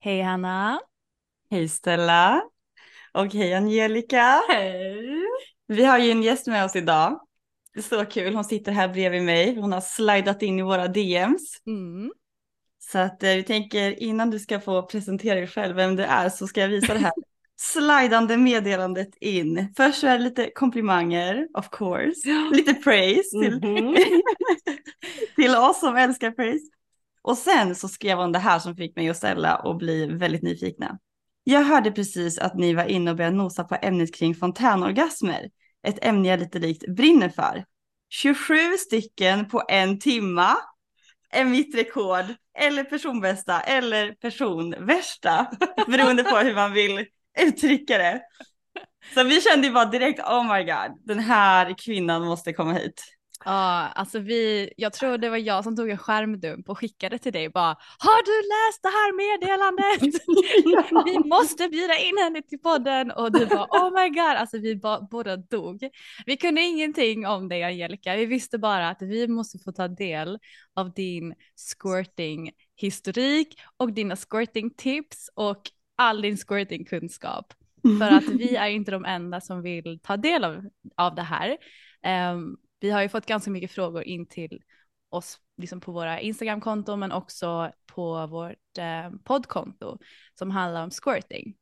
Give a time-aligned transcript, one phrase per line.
[0.00, 0.80] Hej Hanna.
[1.50, 2.42] Hej Stella.
[3.12, 4.42] Och hej Angelica.
[4.48, 5.26] Hej.
[5.66, 7.27] Vi har ju en gäst med oss idag.
[7.82, 8.34] Så kul.
[8.34, 9.60] Hon sitter här bredvid mig.
[9.60, 11.62] Hon har slidat in i våra DMs.
[11.66, 12.12] Mm.
[12.78, 16.28] Så att eh, vi tänker innan du ska få presentera dig själv vem du är
[16.28, 17.12] så ska jag visa det här
[17.56, 19.72] slidande meddelandet in.
[19.76, 22.28] Först så är det lite komplimanger of course.
[22.52, 23.96] Lite praise till, Mhm.
[25.36, 26.66] till oss som älskar praise.
[27.22, 30.42] Och sen så skrev hon det här som fick mig och Stella och bli väldigt
[30.42, 30.98] nyfikna.
[31.44, 35.48] Jag hörde precis att ni var inne och började nosa på ämnet kring fontänorgasmer.
[35.86, 37.64] Ett ämne jag lite likt brinner för.
[38.08, 40.56] 27 stycken på en timma
[41.30, 42.24] är mitt rekord.
[42.58, 45.50] Eller personbästa eller personvärsta.
[45.86, 47.06] Beroende på hur man vill
[47.40, 48.22] uttrycka det.
[49.14, 53.17] Så vi kände ju bara direkt, oh my god, den här kvinnan måste komma hit.
[53.44, 57.32] Ja, alltså vi, jag tror det var jag som tog en skärmdump och skickade till
[57.32, 60.24] dig bara Har du läst det här meddelandet?
[61.22, 64.76] vi måste bjuda in henne till podden och du bara oh my god, alltså vi
[64.76, 65.88] ba, båda dog.
[66.26, 70.38] Vi kunde ingenting om dig Angelica, vi visste bara att vi måste få ta del
[70.74, 75.62] av din squirting historik och dina squirting tips och
[75.96, 77.54] all din squirting kunskap.
[77.98, 80.64] För att vi är inte de enda som vill ta del av,
[80.96, 81.56] av det här.
[82.02, 84.62] Ehm, vi har ju fått ganska mycket frågor in till
[85.10, 89.98] oss liksom på våra Instagramkonton men också på vårt eh, poddkonto
[90.34, 91.54] som handlar om squirting.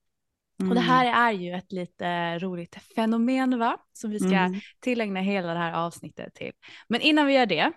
[0.68, 3.78] Och det här är ju ett lite roligt fenomen va?
[3.92, 4.60] Som vi ska Mm.
[4.80, 6.52] tillägna hela det här avsnittet till.
[6.88, 7.72] Men innan vi gör det,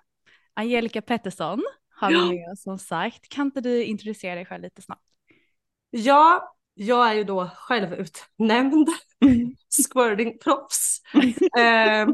[0.53, 3.29] Angelica Pettersson har vi med oss som sagt.
[3.29, 5.05] Kan inte du introducera dig själv lite snabbt?
[5.89, 8.87] Ja, jag är ju då självutnämnd
[9.69, 11.01] squirtingproffs,
[11.59, 12.07] eh,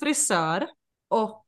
[0.00, 0.66] frisör
[1.08, 1.46] och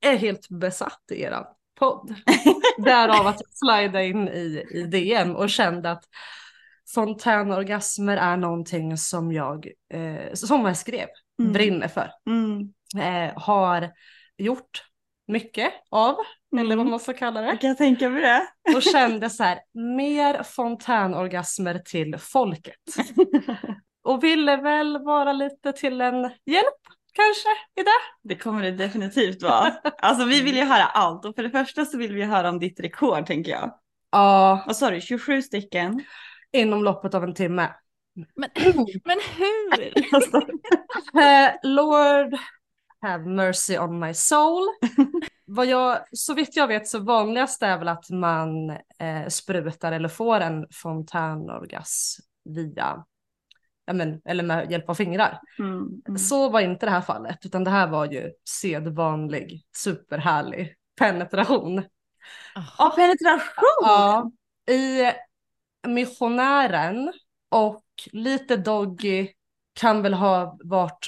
[0.00, 1.44] är helt besatt i eran
[1.78, 2.14] podd.
[2.78, 6.04] Därav att jag slidade in i, i DM och kände att
[6.94, 11.08] fontänorgasmer är någonting som jag, eh, som jag skrev,
[11.40, 11.52] Mm.
[11.52, 12.10] brinner för.
[12.26, 12.72] Mm.
[12.98, 13.90] Eh, har
[14.38, 14.84] gjort
[15.26, 16.16] mycket av,
[16.58, 17.46] eller vad man ska kalla det.
[17.46, 18.46] Jag kan tänka mig det.
[18.76, 19.58] Och kände så här,
[19.96, 22.74] mer fontänorgasmer till folket.
[24.02, 26.82] Och ville väl vara lite till en hjälp
[27.12, 27.84] kanske i
[28.28, 28.34] det.
[28.36, 29.70] Kommer det definitivt vara.
[29.98, 32.58] Alltså vi vill ju höra allt och för det första så vill vi höra om
[32.58, 33.78] ditt rekord tänker jag.
[34.12, 36.04] Ja, Vad sa du, 27 stycken?
[36.52, 37.70] inom loppet av en timme.
[38.14, 38.50] Men,
[39.04, 39.92] men hur?
[41.22, 42.34] Eh, Lord
[43.00, 44.62] have mercy on my soul.
[45.44, 50.08] Vad jag, så vitt jag vet så vanligast är väl att man eh, sprutar eller
[50.08, 53.04] får en fontänorgasm via,
[53.92, 55.40] men, eller med hjälp av fingrar.
[55.58, 56.18] Mm.
[56.18, 61.84] Så var inte det här fallet, utan det här var ju sedvanlig, superhärlig penetration.
[62.78, 63.82] Ja, penetration!
[63.82, 64.30] Ja,
[64.74, 65.12] i
[65.88, 67.12] missionären
[67.48, 69.28] och lite doggy
[69.72, 71.06] kan väl ha varit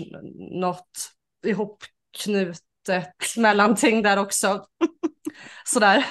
[0.53, 1.11] något
[1.47, 4.67] ihopknutet mellanting där också.
[5.65, 6.07] Sådär.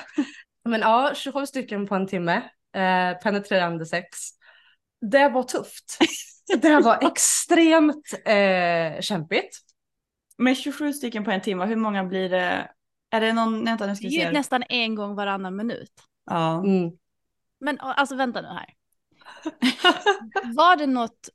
[0.66, 2.36] Men ja, 27 stycken på en timme.
[2.76, 4.18] Eh, penetrerande sex.
[5.02, 5.98] Det var tufft.
[6.58, 9.58] Det var extremt eh, kämpigt.
[10.38, 12.72] Men 27 stycken på en timme, hur många blir det?
[13.12, 14.38] Är det någon, vänta nu ska Det vi är ju se.
[14.38, 15.92] nästan en gång varannan minut.
[16.26, 16.64] Ja.
[16.64, 16.92] Mm.
[17.60, 18.74] Men alltså vänta nu här.
[20.56, 21.30] Var det något,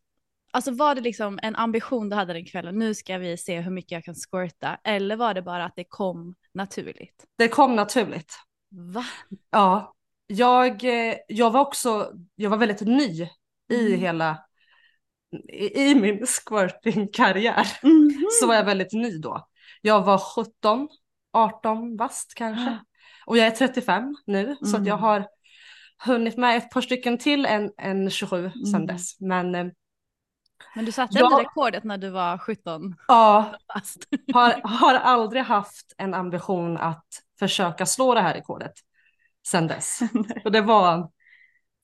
[0.50, 3.70] alltså var det liksom en ambition du hade den kvällen, nu ska vi se hur
[3.70, 7.25] mycket jag kan squirta, eller var det bara att det kom naturligt?
[7.38, 8.32] Det kom naturligt.
[8.70, 9.05] Va?
[9.50, 9.94] Ja,
[10.26, 13.28] jag, eh, jag var också, jag var väldigt ny
[13.72, 14.00] i Mm.
[14.00, 14.38] hela,
[15.75, 17.67] i, min squirting-karriär.
[17.83, 18.27] Mhm.
[18.41, 19.49] Så var jag väldigt ny då.
[19.81, 20.89] Jag var 17,
[21.33, 22.79] 18 bast kanske.
[23.27, 25.03] Och jag är 35 nu, så att jag Mm.
[25.03, 25.29] har
[26.05, 28.87] hunnit med ett par stycken till än, än 27 sedan Mm.
[28.87, 29.21] dess.
[29.21, 29.67] Men eh,
[30.75, 33.55] Men du satte ändå rekordet när du var 17 ja,
[34.35, 37.07] har, har aldrig haft en ambition att
[37.39, 38.73] försöka slå det här rekordet
[39.47, 40.01] sedan dess.
[40.45, 41.11] Och det var,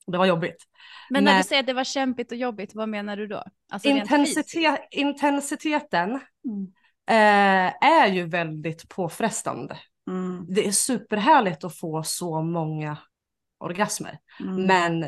[0.07, 0.63] det var jobbigt.
[1.09, 3.43] Men när du säger att det var kämpigt och jobbigt, vad menar du då?
[3.71, 3.89] Alltså?
[3.89, 6.09] Intensitet, intensiteten
[6.45, 6.67] Mm.
[7.09, 9.77] eh, är ju väldigt påfrestande.
[10.07, 10.45] Mm.
[10.49, 12.97] Det är superhärligt att få så många
[13.59, 14.17] orgasmer.
[14.39, 14.63] Mm.
[14.65, 15.05] Men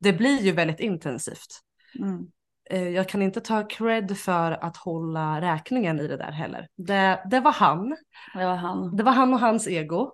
[0.00, 1.60] det blir ju väldigt intensivt.
[1.98, 2.26] Mm.
[2.70, 6.68] Eh, Jag kan inte ta cred för att hålla räkningen i det där heller.
[6.76, 7.96] Det, det var han.
[8.34, 8.96] Det var han.
[8.96, 10.12] Det var han och hans ego.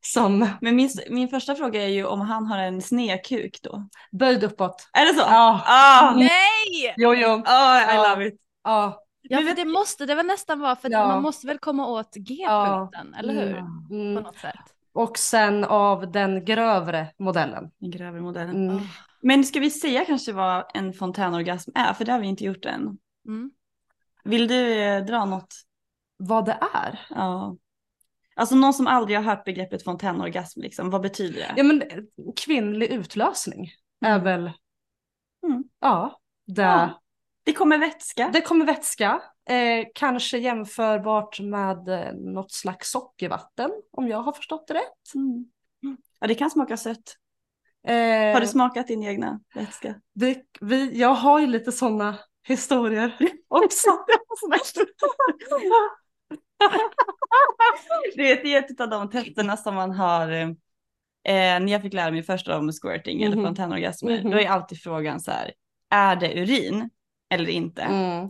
[0.00, 3.88] Som Men min, min första fråga är ju om han har en snedkuk då.
[4.12, 4.88] böjd uppåt.
[4.92, 5.20] Är det så?
[5.20, 5.62] Ja.
[5.66, 6.14] Ah!
[6.16, 6.94] Nej!
[6.96, 7.28] Jo, jo.
[7.28, 8.08] Oh, I Ja.
[8.10, 8.34] love it.
[8.64, 9.02] Ja.
[9.22, 11.08] Ja, för det måste det väl nästan vara, för Ja.
[11.08, 13.52] man måste väl komma åt G-punkten, eller hur?
[13.88, 14.14] På Mm.
[14.14, 14.54] något sätt.
[14.94, 17.70] Och sen av den grövre modellen.
[17.80, 18.70] Den grövre modellen.
[18.70, 18.76] Mm.
[18.76, 18.80] Ah.
[19.22, 21.92] Men ska vi säga kanske vad en fontänorgasm är?
[21.92, 22.98] För det har vi inte gjort än.
[23.28, 23.50] Mm.
[24.24, 25.54] Vill du eh, dra något?
[26.16, 27.00] Vad det är?
[27.10, 27.56] Ja.
[28.36, 30.90] Alltså någon som aldrig har hört begreppet fontänorgasm, liksom.
[30.90, 31.54] vad betyder det?
[31.56, 31.82] Ja men
[32.36, 33.70] kvinnlig utlösning
[34.04, 34.24] är Mm.
[34.24, 34.50] väl,
[35.46, 35.64] Mm.
[35.80, 37.02] ja, det, Ja.
[37.44, 38.30] Det kommer vätska.
[38.32, 39.22] det kommer vätska.
[39.48, 45.14] Eh, kanske jämförbart med eh, något slags sockervatten om jag har förstått det rätt.
[45.14, 45.46] Mm.
[46.20, 47.16] Ja, det kan smaka sött.
[47.86, 49.94] Eh, Har du smakat din egna vätska?
[50.14, 52.18] det, vi, jag har ju lite sådana
[52.48, 53.16] historier
[53.48, 53.90] också.
[58.16, 60.46] Det är ett av de testerna som man har, eh,
[61.60, 63.44] när jag fick lära mig först om squirting eller Mhm.
[63.44, 64.30] fontänorgasmer, Mhm.
[64.30, 65.52] då är alltid frågan så här,
[65.90, 66.90] är det urin
[67.34, 67.82] eller inte?
[67.82, 68.28] Mm,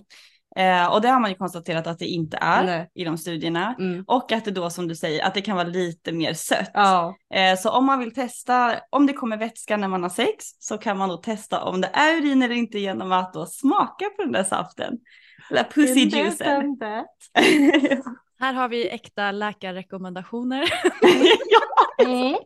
[0.58, 2.90] Eh, och det har man ju konstaterat att det inte är Nej.
[2.94, 3.74] i de studierna.
[3.78, 4.04] mm.
[4.06, 6.70] Och att det då som du säger, att det kan vara lite mer sött.
[6.74, 10.44] Ja, Eh, så om man vill testa, om det kommer vätska när man har sex,
[10.58, 14.04] så kan man då testa om det är urin eller inte genom att då smaka
[14.16, 14.98] på den där saften.
[15.50, 16.78] Eller pussyjuicen.
[18.38, 20.64] Här har vi äkta läkarrekommendationer.
[22.06, 22.36] mm.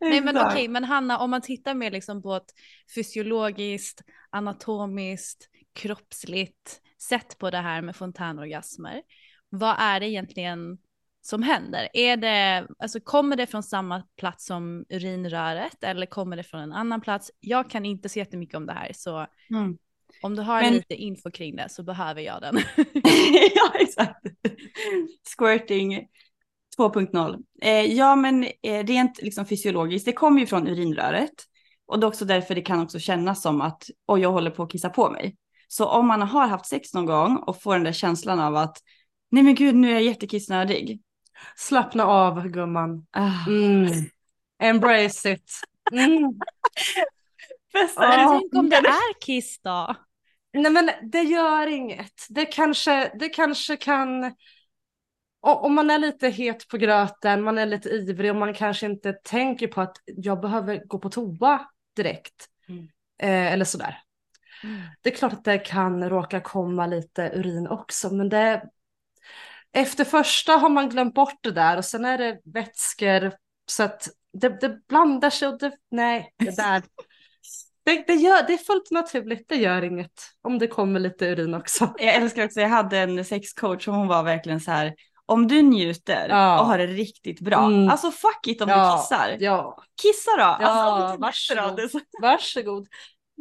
[0.00, 2.54] Nej men okej, men Hanna om man tittar mer liksom på ett
[2.94, 9.02] fysiologiskt, anatomiskt, kroppsligt sätt på det här med fontänorgasmer.
[9.48, 10.78] Vad är det egentligen
[11.22, 11.88] som händer?
[11.92, 16.72] Är det, alltså kommer det från samma plats som urinröret eller kommer det från en
[16.72, 17.30] annan plats?
[17.40, 19.78] Jag kan inte så jättemycket om det här så Mm.
[20.22, 22.58] Om du har Men- lite info kring det så behöver jag den.
[23.54, 24.20] ja, exakt.
[25.38, 26.06] Squirting
[26.78, 27.42] 2.0.
[27.62, 31.32] Eh, ja, men eh, rent liksom fysiologiskt, det kommer ju från urinröret.
[31.86, 34.62] Och det är också därför det kan också kännas som att, oj, jag håller på
[34.62, 35.36] att kissa på mig.
[35.68, 38.76] Så om man har haft sex någon gång och får den där känslan av att,
[39.30, 41.00] nej men gud, nu är jag jättekissnödig.
[41.56, 43.06] Slappna av gumman.
[43.10, 43.92] Ah, Mm.
[44.62, 45.50] Embrace it.
[45.92, 46.32] Mm.
[47.72, 49.96] Bästa Men tänk om det är kiss då?
[50.52, 52.26] Nej men det gör inget.
[52.28, 54.34] Det kanske, det kanske kan...
[55.40, 59.12] Om man är lite het på gröten, man är lite ivrig och man kanske inte
[59.12, 62.48] tänker på att jag behöver gå på toa direkt.
[62.68, 62.88] Mm.
[63.18, 63.98] Eh, eller sådär.
[65.00, 68.62] Det är klart att det kan råka komma lite urin också men det...
[69.72, 73.32] Efter första har man glömt bort det där och sen är det vätskor
[73.66, 75.72] så att det, det blandar sig och det...
[75.90, 76.82] Nej, det där...
[77.84, 80.12] Det, det, gör, det är fullt naturligt, det gör inget
[80.42, 81.94] om det kommer lite urin också.
[81.98, 84.94] Jag älskar också, jag hade en sexcoach och hon var verkligen så här,
[85.26, 86.60] om du njuter Ja.
[86.60, 87.88] och har det riktigt bra, Mm.
[87.88, 89.36] alltså fuck it om du Ja, kissar.
[89.40, 90.42] Ja, Kissa då!
[90.42, 91.90] Ja, alltså, varsågod.
[91.90, 92.86] så- varsågod.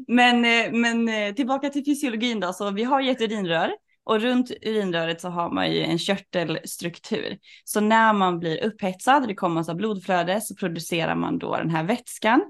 [0.07, 3.71] Men, eh, men eh, tillbaka till fysiologin då, så vi har ju ett urinrör
[4.03, 7.37] och runt urinröret så har man ju en körtelstruktur.
[7.63, 11.83] Så när man blir upphetsad, det kommer massa blodflöde, så producerar man då den här
[11.83, 12.41] vätskan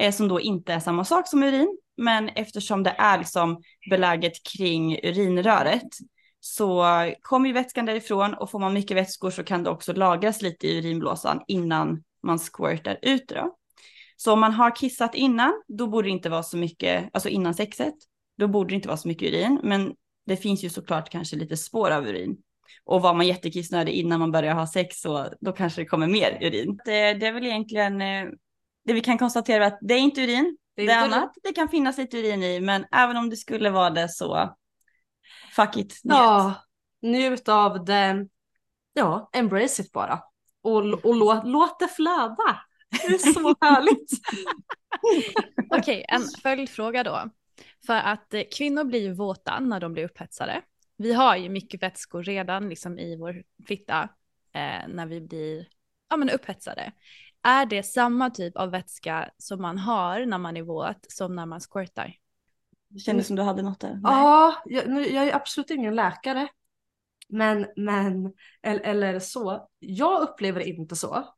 [0.00, 1.78] eh, som då inte är samma sak som urin.
[1.96, 5.88] Men eftersom det är liksom beläget kring urinröret
[6.40, 6.84] så
[7.20, 10.66] kommer ju vätskan därifrån och får man mycket vätskor så kan det också lagras lite
[10.66, 13.56] i urinblåsan innan man squirtar ut det då.
[14.16, 17.54] Så om man har kissat innan, då borde det inte vara så mycket, alltså innan
[17.54, 17.94] sexet,
[18.38, 19.94] då borde det inte vara så mycket urin, men
[20.26, 22.36] det finns ju såklart kanske lite spår av urin.
[22.84, 26.38] Och var man jättekissnödig innan man börjar ha sex så då kanske det kommer mer
[26.40, 26.80] urin.
[26.84, 28.24] Det, det är väl egentligen eh,
[28.88, 31.32] det vi kan konstatera att det är inte urin, det är, det är annat.
[31.42, 34.56] Det kan finnas lite urin i, men även om det skulle vara det så
[35.56, 36.00] fuck it.
[36.04, 36.16] Njut.
[36.16, 36.54] Ja,
[37.02, 38.26] njut av det.
[38.92, 40.22] Ja, embrace it bara.
[40.62, 42.60] Och, och låt, låt det flöda.
[42.90, 44.10] Det är så härligt.
[45.70, 47.30] Okej, okay, en följdfråga då.
[47.86, 50.62] För att eh, kvinnor blir ju våta när de blir upphetsade.
[50.96, 54.02] Vi har ju mycket vätskor redan liksom i vår fitta
[54.52, 55.66] eh, när vi blir
[56.10, 56.92] ja, men upphetsade.
[57.42, 61.46] Är det samma typ av vätska som man har när man är våt som när
[61.46, 62.14] man squirtar?
[62.88, 64.00] Det kändes som du hade något där.
[64.02, 66.48] Ja, jag, jag är absolut ingen läkare.
[67.28, 69.68] Men, men eller, eller så.
[69.78, 71.34] Jag upplever det inte så.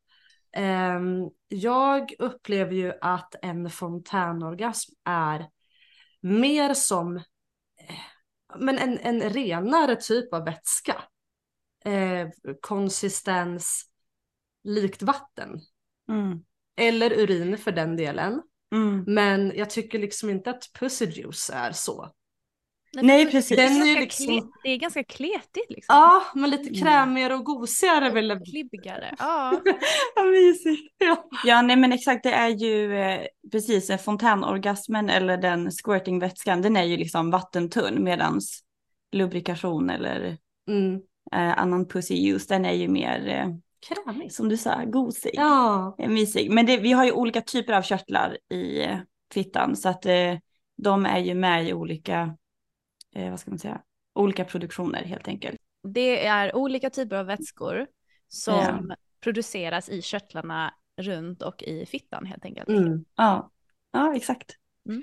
[0.56, 5.46] Um, jag upplever ju att en fontänorgasm är
[6.20, 7.24] mer som eh,
[8.58, 11.02] men en, en renare typ av vätska.
[11.84, 12.28] Eh,
[12.60, 13.90] konsistens
[14.64, 15.60] likt vatten.
[16.10, 16.38] Mm.
[16.76, 18.42] Eller urin för den delen.
[18.74, 19.04] Mm.
[19.06, 22.10] Men jag tycker liksom inte att pussy juice är så.
[22.94, 23.56] Nej precis.
[23.56, 24.52] Den är liksom...
[24.62, 25.94] Det är ganska kletigt liksom.
[25.94, 26.74] Ja, men lite mm.
[26.74, 28.10] krämigare och gosigare.
[28.10, 28.40] Väl...
[28.44, 29.14] Klibbigare.
[29.18, 29.60] Ja.
[30.16, 30.94] Vad mysigt.
[30.98, 31.28] Ja.
[31.44, 33.20] ja, nej men exakt det är ju eh,
[33.52, 38.64] precis fontänorgasmen eller den squirtingvätskan den är ju liksom vattentunn medans
[39.12, 40.36] lubrikation eller
[40.68, 40.94] mm.
[41.32, 43.48] eh, annan pussy juice den är ju mer eh,
[43.88, 44.32] Krämig.
[44.32, 45.30] Som du sa, gosig.
[45.34, 45.96] Ja.
[45.98, 46.50] Mysig.
[46.50, 48.98] Men det, vi har ju olika typer av körtlar i eh,
[49.32, 50.38] fittan så att eh,
[50.76, 52.36] de är ju med i olika,
[53.14, 53.80] eh, vad ska man säga,
[54.14, 55.58] olika produktioner helt enkelt.
[55.82, 57.86] Det är olika typer av vätskor
[58.28, 58.96] som ja.
[59.20, 62.68] produceras i körtlarna runt och i fittan helt enkelt.
[62.68, 63.04] Mm.
[63.16, 63.50] Ja.
[63.92, 64.56] ja, exakt.
[64.88, 65.02] Mm.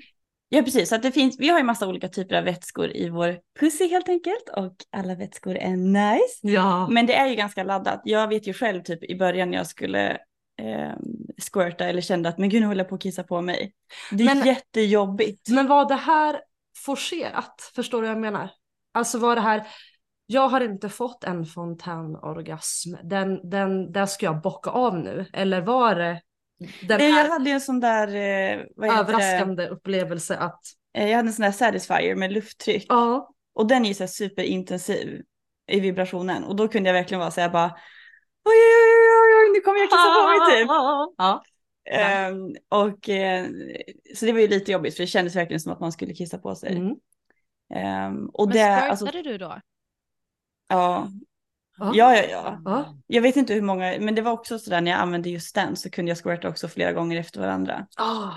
[0.50, 0.89] Ja, precis.
[0.89, 3.88] Så att det finns, vi har ju massa olika typer av vätskor i vår pussy
[3.88, 6.39] helt enkelt och alla vätskor är nice.
[6.42, 6.88] Ja.
[6.88, 8.01] Men det är ju ganska laddat.
[8.04, 10.12] Jag vet ju själv typ i början när jag skulle
[10.62, 10.94] eh,
[11.51, 13.74] squirta eller kände att men gud nu håller jag på att kissa på mig.
[14.12, 15.50] Det är men, jättejobbigt.
[15.50, 16.39] Men var det här
[16.86, 17.72] forcerat?
[17.75, 18.50] Förstår du vad jag menar?
[18.94, 19.68] Alltså var det här,
[20.25, 25.25] jag har inte fått en fontänorgasm, den, den, där ska jag bocka av nu.
[25.34, 26.22] Eller var det
[26.81, 27.23] den här...
[27.23, 29.69] Jag hade en sån där eh, överraskande det?
[29.69, 30.61] upplevelse att.
[30.93, 32.85] Eh, jag hade en sån där satisfier med lufttryck.
[32.89, 33.33] Ja.
[33.53, 35.21] Och den är ju så superintensiv
[35.67, 36.43] i vibrationen.
[36.43, 37.65] Och då kunde jag verkligen vara så här bara.
[38.45, 40.67] Oj, oj, oj, oj, nu kommer jag kissa på mig typ.
[41.17, 41.43] Ja.
[42.29, 42.99] Um, och
[44.15, 46.37] så det var ju lite jobbigt för det kändes verkligen som att man skulle kissa
[46.37, 46.75] på sig.
[46.75, 46.95] Mm.
[48.09, 49.61] Um, och Men det, alltså, du då?
[50.67, 51.07] Ja,
[51.77, 52.62] Ja, ja, ja.
[52.65, 52.98] ja.
[53.07, 55.75] Jag vet inte hur många, men det var också sådär när jag använde just den
[55.75, 57.88] så kunde jag squirta också flera gånger efter varandra.
[58.00, 58.34] Oh.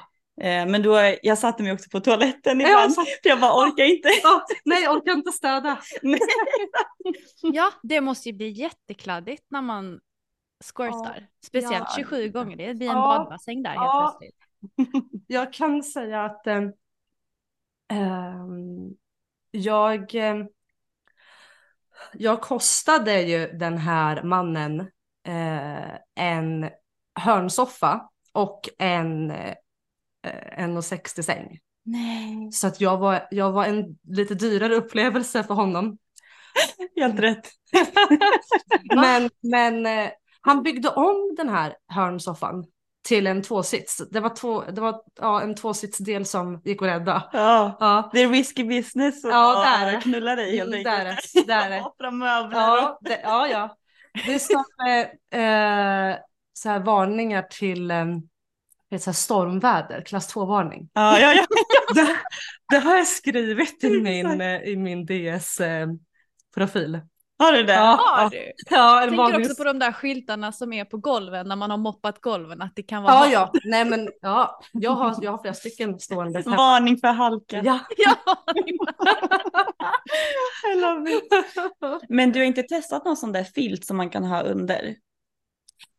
[0.66, 4.08] men då, jag satte mig också på toaletten ibland, ja, för jag bara orkar inte.
[4.08, 5.78] Oh, nej, jag orkar inte städa.
[7.42, 10.00] ja, det måste ju bli jättekladdigt när man
[10.74, 11.18] squirtar.
[11.18, 11.94] Oh, Speciellt ja.
[11.96, 14.36] 27 gånger, det blir en oh, badbassäng där helt plötsligt.
[15.26, 16.72] Jag kan säga att um,
[19.50, 20.48] jag um,
[22.12, 24.80] jag kostade ju den här mannen
[25.26, 26.70] eh, en
[27.20, 29.54] hörnsoffa och en eh,
[30.58, 31.58] 1,60 säng.
[31.84, 32.52] Nej.
[32.52, 35.98] Så att jag var, jag var en lite dyrare upplevelse för honom.
[36.96, 37.48] Helt rätt.
[38.94, 42.64] men men eh, han byggde om den här hörnsoffan
[43.02, 44.02] till en tvåsits.
[44.10, 47.30] Det var, två, det var ja, en tvåsitsdel som gick att rädda.
[47.32, 48.10] Ja, ja.
[48.12, 50.00] det är risky business att ja, där.
[50.00, 51.46] knulla dig helt enkelt.
[51.46, 51.86] Där, där.
[51.86, 52.58] Offra möbler.
[52.60, 53.76] Ja, det, ja, ja.
[54.26, 54.64] Det är som
[55.32, 56.16] eh,
[56.52, 58.06] så här varningar till eh,
[58.98, 60.90] så här stormväder, klass 2-varning.
[60.92, 61.46] Ja, ja, ja.
[61.94, 62.16] det,
[62.70, 67.00] det, har jag skrivit i min, eh, i min DS-profil.
[67.40, 67.72] Har du det?
[67.72, 68.52] Ja, har du?
[68.70, 71.78] Ja, jag tänker också på de där skyltarna som är på golven när man har
[71.78, 75.38] moppat golven att det kan vara Ja, ja, nej men ja, jag har, jag har
[75.38, 76.42] flera stycken stående.
[76.46, 77.62] Varning för halka.
[77.64, 77.78] Ja.
[77.96, 78.16] ja.
[80.74, 81.32] I love it.
[82.08, 84.94] Men du har inte testat någon sån där filt som man kan ha under?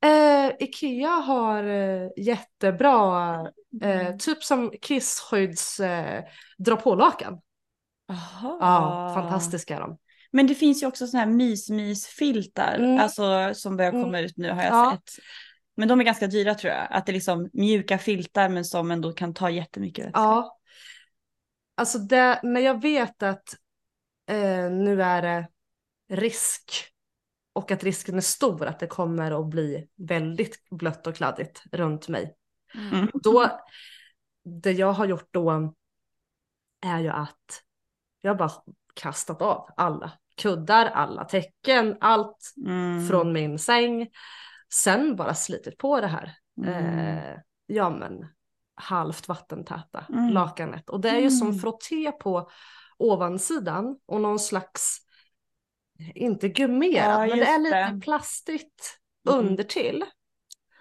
[0.05, 3.35] Eh, Ikea har eh, jättebra,
[3.83, 6.23] eh, typ som Kisshydds eh,
[6.57, 7.41] dra på-lakan.
[8.41, 9.97] Ja, fantastiska är de.
[10.31, 12.99] Men det finns ju också sådana här mys-mys-filtar, mm.
[12.99, 14.25] alltså som börjar komma mm.
[14.25, 14.91] ut nu har jag ja.
[14.91, 15.23] sett.
[15.75, 18.91] Men de är ganska dyra tror jag, att det är liksom mjuka filtar men som
[18.91, 20.19] ändå kan ta jättemycket vätska.
[20.19, 20.57] Ja.
[21.75, 23.55] Alltså det, men jag vet att
[24.29, 25.47] eh, nu är det
[26.09, 26.71] risk
[27.53, 32.07] och att risken är stor att det kommer att bli väldigt blött och kladdigt runt
[32.07, 32.35] mig.
[32.75, 33.09] Mm.
[33.13, 33.59] Då,
[34.43, 35.73] det jag har gjort då
[36.81, 37.63] är ju att
[38.21, 38.51] jag bara
[38.93, 43.07] kastat av alla kuddar, alla täcken, allt Mm.
[43.07, 44.07] från min säng.
[44.73, 46.33] Sen bara slitit på det här.
[46.61, 46.73] Mm.
[47.17, 48.27] Eh, ja men
[48.75, 50.29] halvt vattentäta Mm.
[50.29, 50.89] lakanet.
[50.89, 51.59] Och det är ju som Mm.
[51.59, 52.49] frotté på
[52.97, 54.97] ovansidan och någon slags,
[56.15, 57.99] inte gummerad, Ja, men det är lite det.
[58.01, 59.39] plastigt Mm.
[59.45, 60.05] undertill.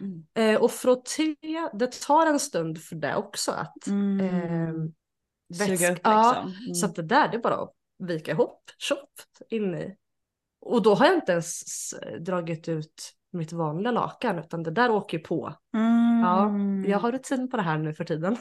[0.01, 0.27] Mm.
[0.35, 1.37] Eh, och frotté,
[1.73, 4.21] det tar en stund för det också att Mm.
[4.21, 4.75] eh,
[5.57, 6.63] Suga vätsk- upp ja, liksom.
[6.65, 6.75] Mm.
[6.75, 9.97] så att det där det är bara att vika ihop, tjoppt in i.
[10.61, 11.63] Och då har jag inte ens
[12.21, 15.55] dragit ut mitt vanliga lakan utan det där åker ju på.
[15.75, 16.21] Mm.
[16.21, 16.51] Ja,
[16.91, 18.37] jag har rutin på det här nu för tiden.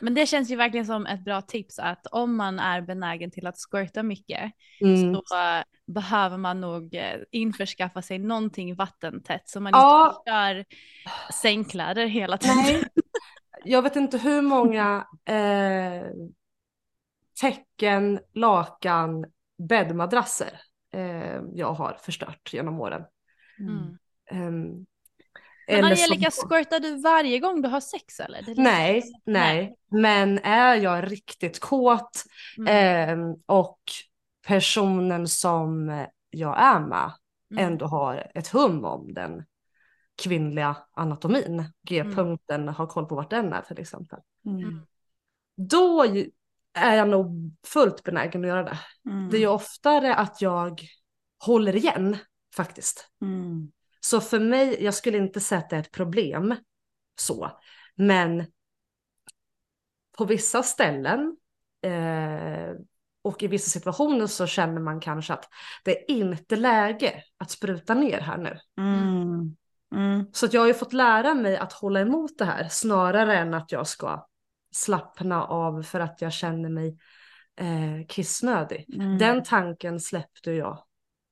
[0.00, 3.46] Men det känns ju verkligen som ett bra tips att om man är benägen till
[3.46, 5.14] att squirta mycket Mm.
[5.14, 10.06] så eh, behöver man nog eh, införskaffa sig någonting vattentätt så man Ja.
[10.06, 10.64] inte förstör
[11.42, 12.56] sängkläder hela tiden.
[12.56, 12.82] Nej,
[13.64, 16.02] jag vet inte hur många eh,
[17.42, 19.24] täcken, lakan,
[19.68, 20.60] bäddmadrasser
[20.94, 23.02] eh, jag har förstört genom åren.
[23.58, 23.98] Mm.
[24.30, 24.86] Ehm,
[25.66, 28.42] Men eller som- Angelica, squirtar du varje gång du har sex eller?
[28.42, 32.24] Det är Nej, liksom- nej, men är jag riktigt kåt
[32.58, 32.68] Mm.
[33.20, 33.80] ehm, och
[34.46, 35.88] personen som
[36.30, 37.12] jag är med
[37.50, 37.66] Mm.
[37.66, 39.44] ändå har ett hum om den
[40.22, 41.64] kvinnliga anatomin, Mm.
[41.82, 44.18] G-punkten, har koll på vart den är till exempel.
[44.46, 44.86] Mm.
[45.56, 46.30] Då ju-
[46.74, 48.78] är jag nog fullt benägen att göra det.
[49.10, 49.30] Mm.
[49.30, 50.80] Det är ju oftare att jag
[51.44, 52.16] håller igen
[52.56, 53.08] faktiskt.
[53.22, 53.72] Mm.
[54.00, 56.54] Så för mig, jag skulle inte säga att det är ett problem
[57.16, 57.60] så,
[57.94, 58.46] men
[60.18, 61.36] på vissa ställen
[61.82, 62.74] eh,
[63.22, 65.48] och i vissa situationer så känner man kanske att
[65.84, 68.58] det är inte läge att spruta ner här nu.
[68.78, 69.56] Mm.
[69.94, 70.26] Mm.
[70.32, 73.54] Så att jag har ju fått lära mig att hålla emot det här snarare än
[73.54, 74.26] att jag ska
[74.72, 76.98] slappna av för att jag känner mig
[77.56, 78.86] eh, kissnödig.
[78.94, 79.18] Mm.
[79.18, 80.84] Den tanken släppte jag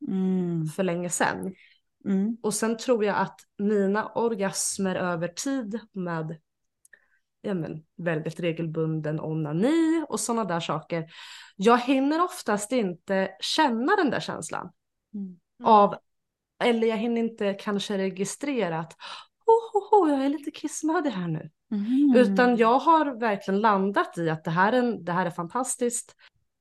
[0.08, 0.66] Mm.
[0.66, 1.54] för länge sedan.
[2.04, 2.36] Mm.
[2.42, 6.40] Och sen tror jag att mina orgasmer över tid med
[7.42, 11.10] ja men, väldigt regelbunden onani och sådana där saker.
[11.56, 14.72] Jag hinner oftast inte känna den där känslan
[15.14, 15.38] Mm.
[15.62, 15.96] av,
[16.64, 18.96] eller jag hinner inte kanske registrera att
[19.46, 21.50] oh, oh, oh, jag är lite kissnödig här nu.
[21.70, 22.14] Mm.
[22.16, 26.14] Utan jag har verkligen landat i att det här är, det här är fantastiskt.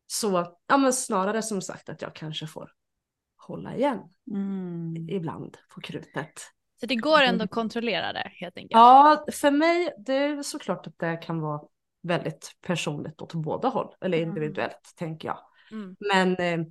[0.08, 2.72] Så ja, men snarare som sagt att jag kanske får
[3.38, 4.00] hålla igen
[4.32, 5.10] Mm.
[5.10, 6.34] ibland på krutet.
[6.80, 8.72] Så det går ändå att kontrollera det helt enkelt.
[8.72, 11.62] Ja, för mig det är såklart att det kan vara
[12.04, 14.30] väldigt personligt åt båda håll, eller Mm.
[14.30, 15.38] individuellt tänker jag.
[15.72, 15.96] Mm.
[16.00, 16.66] Men, eh,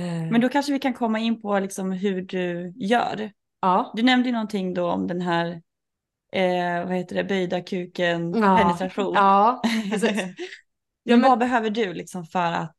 [0.00, 3.30] eh, Men då kanske vi kan komma in på liksom hur du gör.
[3.60, 3.92] ja.
[3.96, 5.62] Du nämnde ju någonting då om den här,
[6.32, 8.56] eh, vad heter det, böjda kuken, Ja.
[8.58, 9.14] penetration.
[9.14, 9.62] Ja.
[11.02, 12.76] Ja, men- vad behöver du liksom för att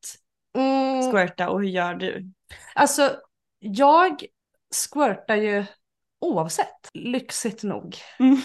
[0.56, 2.30] Mm, squirta och hur gör du?
[2.74, 3.16] alltså,
[3.58, 4.24] jag
[4.90, 5.64] squirtar ju
[6.20, 7.96] oavsett, lyxigt nog.
[8.18, 8.36] Mm.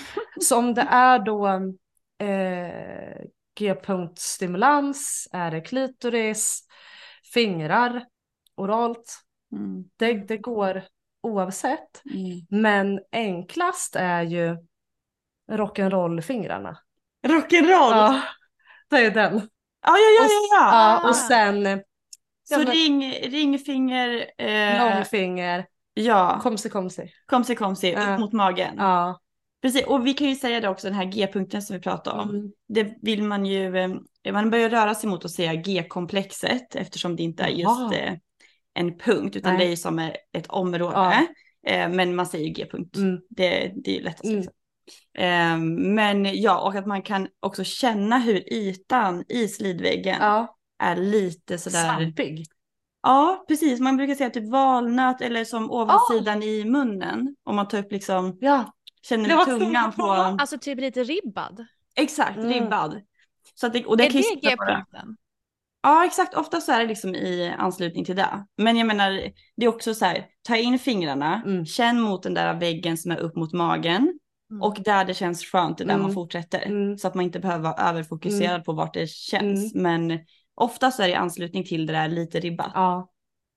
[0.42, 1.48] Så om det är då
[2.28, 3.26] eh,
[3.60, 6.60] G-punktstimulans, är det klitoris,
[7.34, 8.06] fingrar,
[8.56, 9.84] oralt, Mm.
[9.98, 10.84] det, det går
[11.24, 12.02] oavsett.
[12.14, 12.46] Mm.
[12.64, 14.58] Men enklast är ju
[15.52, 16.78] rock'n'roll-fingrarna.
[17.28, 17.92] Rock'n'roll!
[17.92, 18.22] Ja,
[18.90, 19.34] det är den.
[19.86, 20.72] Ja, ja, ja, ja, ja.
[21.04, 21.78] Ja, och sen eh,
[22.44, 27.12] Så ja, men- ring, ringfinger, eh, långfinger, ja, komsi komsi.
[27.26, 28.14] komsi komsi, Ja.
[28.14, 28.76] upp mot magen.
[28.78, 29.20] Ja.
[29.62, 32.30] Precis, och vi kan ju säga det också, den här G-punkten som vi pratade om.
[32.30, 32.52] Mm.
[32.68, 37.24] Det vill man ju, eh, man börjar röra sig mot att säga G-komplexet eftersom det
[37.24, 38.14] inte är just eh,
[38.74, 39.60] en punkt utan Nej.
[39.60, 40.00] det är ju som
[40.34, 40.96] ett område.
[40.96, 41.26] Ja.
[41.72, 42.96] Eh, men man säger G-punkt.
[42.98, 43.20] Mm.
[43.30, 44.24] Det, det är ju lättast.
[44.24, 44.36] Mm.
[44.38, 44.54] Liksom.
[45.18, 45.58] Eh,
[45.96, 50.56] men ja, och att man kan också känna hur ytan i slidväggen ja.
[50.84, 51.84] är lite sådär.
[51.98, 52.46] Svampig.
[53.04, 53.80] Ja, precis.
[53.80, 57.36] Man brukar säga typ valnöt eller som ovansidan i munnen.
[57.44, 58.74] Om man tar upp liksom, Ja.
[59.02, 60.04] känner tungan på.
[60.12, 61.66] Alltså typ lite ribbad.
[61.96, 62.50] Exakt, Mm.
[62.50, 63.02] ribbad.
[63.56, 65.18] Så att det, och det är det G-punkten?
[65.84, 66.36] Ja, exakt.
[66.36, 68.46] Ofta så är det liksom i anslutning till det.
[68.58, 69.12] Men jag menar,
[69.58, 71.66] det är också så här, ta in fingrarna, Mm.
[71.66, 74.20] känn mot den där väggen som är upp mot magen.
[74.52, 74.62] Mm.
[74.62, 76.04] Och där det känns skönt, det är där Mm.
[76.04, 76.62] man fortsätter.
[76.66, 76.98] Mm.
[76.98, 79.76] Så att man inte behöver vara överfokuserad på vart det känns.
[79.76, 80.20] Men
[80.56, 82.72] ofta så är det i anslutning till det där lite ribbat.
[82.74, 83.12] Ja.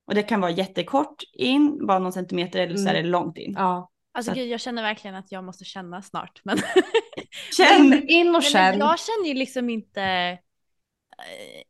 [0.07, 3.03] Och det kan vara jättekort in, bara någon centimeter, eller så är Mm.
[3.05, 3.55] det långt in.
[3.59, 3.91] ja.
[4.15, 6.41] Alltså Så- gud, jag känner verkligen att jag måste känna snart.
[6.45, 6.59] Men,
[7.57, 7.87] Känn!
[7.93, 8.79] In, in och Nej, men känn.
[8.79, 10.03] jag känner ju liksom inte...
[10.03, 10.39] eh,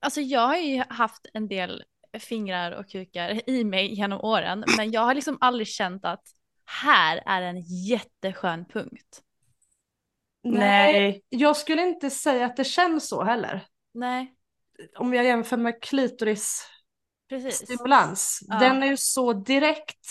[0.00, 1.82] Alltså jag har ju haft en del
[2.18, 6.22] fingrar och kukar i mig genom åren men jag har liksom aldrig känt att
[6.68, 9.22] här är en jätteskön punkt.
[10.44, 11.22] Nej.
[11.28, 13.66] Jag skulle inte säga att det känns så heller.
[13.94, 14.34] Nej,
[14.98, 16.66] Om jag jämför med precis.
[17.28, 18.40] klitorisstimulans.
[18.48, 18.58] Ja.
[18.58, 20.06] Den är ju så direkt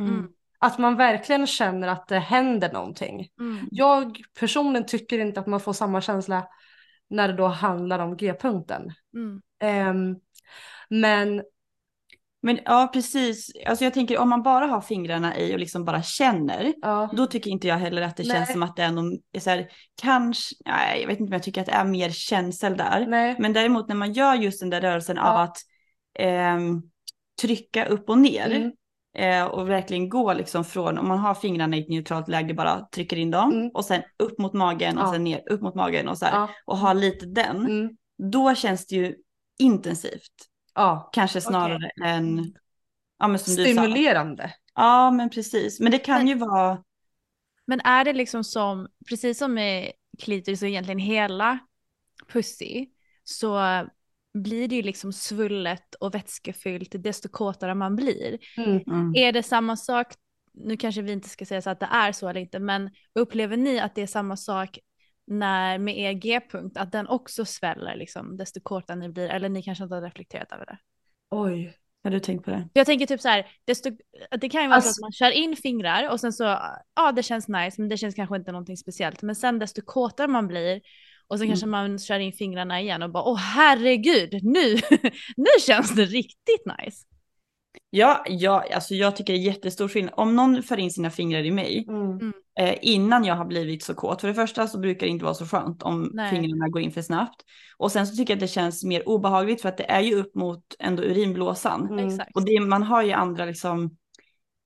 [0.00, 0.28] Mm.
[0.58, 3.28] att man verkligen känner att det händer någonting.
[3.40, 3.68] Mm.
[3.70, 6.48] Jag personligen tycker inte att man får samma känsla
[7.08, 8.92] när det då handlar om G-punkten.
[9.14, 9.42] Mm.
[9.60, 10.16] Ehm,
[10.88, 11.42] men
[12.46, 13.50] Men ja, precis.
[13.66, 16.74] Alltså jag tänker om man bara har fingrarna i och liksom bara känner.
[16.82, 18.36] ja, Då tycker inte jag heller att det Nej.
[18.36, 19.68] känns som att det är någon, så här,
[20.02, 23.06] kanske, nej jag vet inte om jag tycker att det är mer känsel där.
[23.08, 23.36] nej.
[23.38, 25.42] Men däremot när man gör just den där rörelsen av Ja.
[25.42, 25.56] att
[26.18, 26.82] ehm,
[27.42, 28.50] trycka upp och ner.
[28.50, 28.72] Mm.
[29.18, 32.80] Eh, och verkligen gå liksom från, om man har fingrarna i ett neutralt läge, bara
[32.94, 33.52] trycker in dem.
[33.52, 33.70] Mm.
[33.74, 35.12] Och sen upp mot magen och Ja.
[35.12, 36.48] sen ner, upp mot magen och så här.
[36.66, 37.56] Och ha lite den.
[37.56, 37.90] Mm.
[38.32, 39.14] Då känns det ju
[39.58, 40.32] intensivt.
[40.76, 41.10] Ja.
[41.12, 42.54] Kanske snarare än,
[43.18, 43.70] ja men som du sa.
[43.70, 44.54] Stimulerande.
[44.74, 45.80] Ja men precis.
[45.80, 46.82] Men det kan Men- ju vara,
[47.66, 51.58] Men är det liksom som, precis som med klitoris och egentligen hela
[52.32, 52.86] pussy,
[53.24, 53.60] så
[54.34, 58.38] blir det ju liksom svullet och vätskefyllt desto kåtare man blir.
[58.56, 58.82] Mm.
[58.86, 59.14] mm.
[59.16, 60.06] Är det samma sak,
[60.54, 63.56] nu kanske vi inte ska säga så att det är så eller inte, men upplever
[63.56, 64.78] ni att det är samma sak
[65.26, 69.62] när med er G-punkt, att den också sväller liksom desto kortare ni blir, eller ni
[69.62, 70.78] kanske inte har reflekterat över det?
[71.30, 71.76] Oj.
[72.04, 72.68] har du tänkt på det?
[72.72, 73.90] Jag tänker typ så här, desto,
[74.40, 76.44] det kan ju vara så Alltså- att man kör in fingrar och sen så,
[76.94, 79.22] ja det känns nice men det känns kanske inte någonting speciellt.
[79.22, 80.80] Men sen desto kåtare man blir
[81.28, 84.74] och sen kanske man kör in fingrarna igen och bara åh herregud, nu,
[85.36, 87.06] nu känns det riktigt nice.
[87.90, 90.14] Ja, ja, alltså jag tycker det är jättestor skillnad.
[90.16, 92.32] Om någon för in sina fingrar i mig Mm.
[92.58, 94.20] Eh, innan jag har blivit så kåt.
[94.20, 96.30] För det första så brukar det inte vara så skönt om Nej.
[96.30, 97.42] fingrarna går in för snabbt.
[97.76, 100.14] Och sen så tycker jag att det känns mer obehagligt för att det är ju
[100.14, 101.98] upp mot ändå urinblåsan.
[101.98, 102.18] Mm.
[102.34, 103.96] Och det, man har ju andra liksom,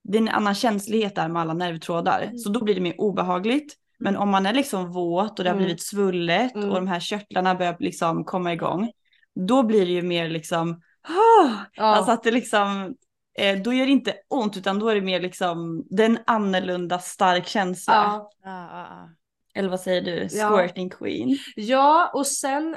[0.05, 2.21] det är en annan känslighet där med alla nervtrådar.
[2.23, 2.39] Mm.
[2.39, 3.75] Så då blir det mer obehagligt.
[3.99, 5.65] Men om man är liksom våt och det har Mm.
[5.65, 6.69] blivit svullet Mm.
[6.69, 8.91] och de här körtlarna börjar liksom komma igång.
[9.49, 10.81] Då blir det ju mer liksom!
[11.09, 11.85] Ja.
[11.85, 12.95] alltså att det liksom,
[13.39, 16.19] eh, då gör det inte ont utan då är det mer liksom, det är en
[16.27, 18.27] annorlunda stark känsla.
[18.45, 19.09] ja.
[19.55, 20.49] Eller vad säger du, Ja.
[20.51, 21.39] squirting queen?
[21.57, 22.77] Ja, och sen,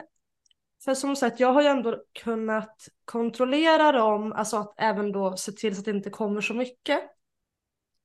[0.86, 5.52] för som sagt, jag har ju ändå kunnat kontrollera dem, alltså att även då se
[5.52, 7.00] till så att det inte kommer så mycket.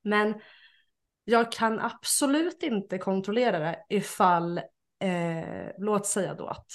[0.04, 0.34] Men
[1.24, 4.58] jag kan absolut inte kontrollera det ifall,
[5.00, 6.66] eh, låt säga då att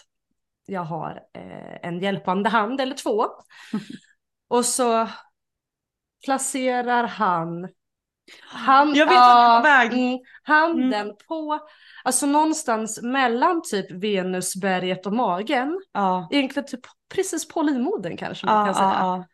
[0.65, 3.25] jag har eh, en hjälpande hand eller två.
[4.47, 5.07] och så
[6.25, 7.67] placerar han
[8.49, 9.93] han, Jag vet väg.
[9.93, 11.59] Mm, handen på,
[12.03, 15.81] alltså någonstans mellan typ Venusberget och magen.
[15.91, 19.27] Ja, Egentligen typ precis på livmodern kanske man ja, kan säga.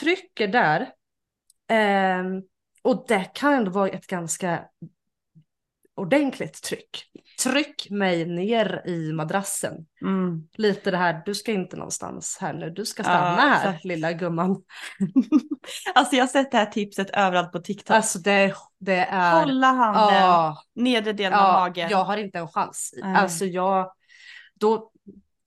[0.00, 0.88] Trycker där.
[1.68, 2.42] Ehm,
[2.82, 4.64] och det kan ändå vara ett ganska
[5.94, 7.04] ordentligt tryck.
[7.42, 9.86] Tryck mig ner i madrassen.
[10.02, 10.48] Mm.
[10.56, 13.84] Lite det här, du ska inte någonstans här nu, du ska Ja, stanna här exakt.
[13.84, 14.62] lilla gumman.
[15.94, 17.96] alltså jag har sett det här tipset överallt på TikTok.
[17.96, 19.40] Alltså det, det är...
[19.40, 20.56] Hålla handen, Ja.
[20.74, 21.88] nedre delen av Ja, magen.
[21.90, 22.94] jag har inte en chans.
[23.02, 23.16] Nej.
[23.16, 23.92] Alltså jag,
[24.54, 24.90] då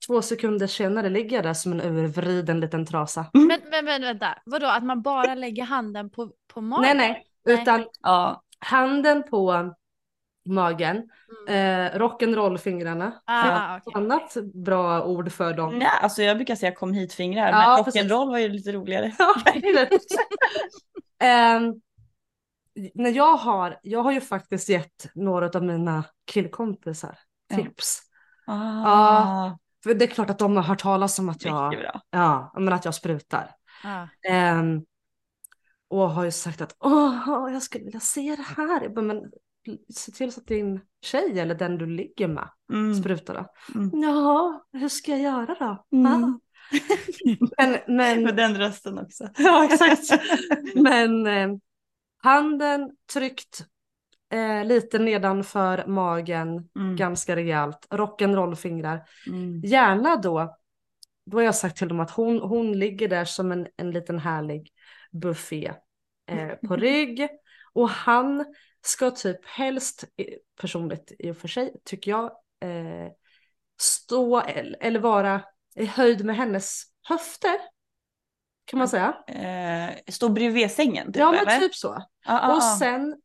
[0.06, 3.26] två sekunder senare ligger jag där som en övervriden liten trasa.
[3.32, 6.82] Men, men, men vänta, vadå att man bara lägger handen på, på magen?
[6.82, 7.60] Nej, nej, Nej.
[7.62, 9.74] utan Ja, handen på
[10.46, 11.08] magen,
[11.48, 11.86] Mm.
[11.92, 13.12] eh, rock'n'roll-fingrarna.
[13.24, 14.02] Ah, Ett okej.
[14.02, 15.78] annat bra ord för dem.
[15.78, 19.12] Nej, alltså jag brukar säga kom hit fingrar, Ja, men rock'n'roll var ju lite roligare.
[21.18, 21.74] Ehm,
[22.94, 27.56] när jag har, jag har ju faktiskt gett några av mina killkompisar Ja.
[27.56, 28.02] tips.
[28.46, 29.50] Ah,
[29.82, 31.74] För det är klart att de har hört talas om att jag,
[32.10, 33.50] ja, men att jag sprutar.
[33.84, 34.06] Ah.
[34.28, 34.82] Ehm,
[35.88, 38.82] och har ju sagt att åh, jag skulle vilja se det här.
[38.82, 39.22] Jag bara, men
[39.94, 42.94] se till så att din tjej eller den du ligger med Mm.
[42.94, 43.46] sprutar då.
[43.80, 44.02] Mm.
[44.02, 45.56] Jaha, hur ska jag göra
[45.90, 45.96] då?
[45.98, 46.24] Mm.
[46.24, 46.40] Ah.
[47.58, 49.28] Men, men, Med den rösten också.
[49.38, 50.22] ja exakt.
[50.74, 51.48] men eh,
[52.22, 53.64] handen tryckt
[54.32, 56.96] eh, lite nedanför magen, Mm.
[56.96, 57.86] ganska rejält.
[57.90, 59.02] Rock'n'roll-fingrar.
[59.26, 59.60] Mm.
[59.64, 60.56] Gärna då,
[61.26, 64.18] då har jag sagt till dem att hon, hon ligger där som en, en liten
[64.18, 64.70] härlig
[65.12, 65.72] buffé
[66.30, 67.28] eh, på rygg.
[67.72, 68.44] Och han
[68.86, 70.04] ska typ helst,
[70.60, 72.24] personligt i och för sig, tycker jag,
[72.60, 73.12] eh,
[73.80, 75.42] stå eller, vara
[75.74, 77.56] i höjd med hennes höfter.
[78.64, 79.16] Kan man säga.
[79.26, 81.58] Eh, stå bredvid sängen typ, ja men eller?
[81.60, 81.88] typ så.
[81.92, 82.76] Ah, ah, Och ah.
[82.78, 83.16] sen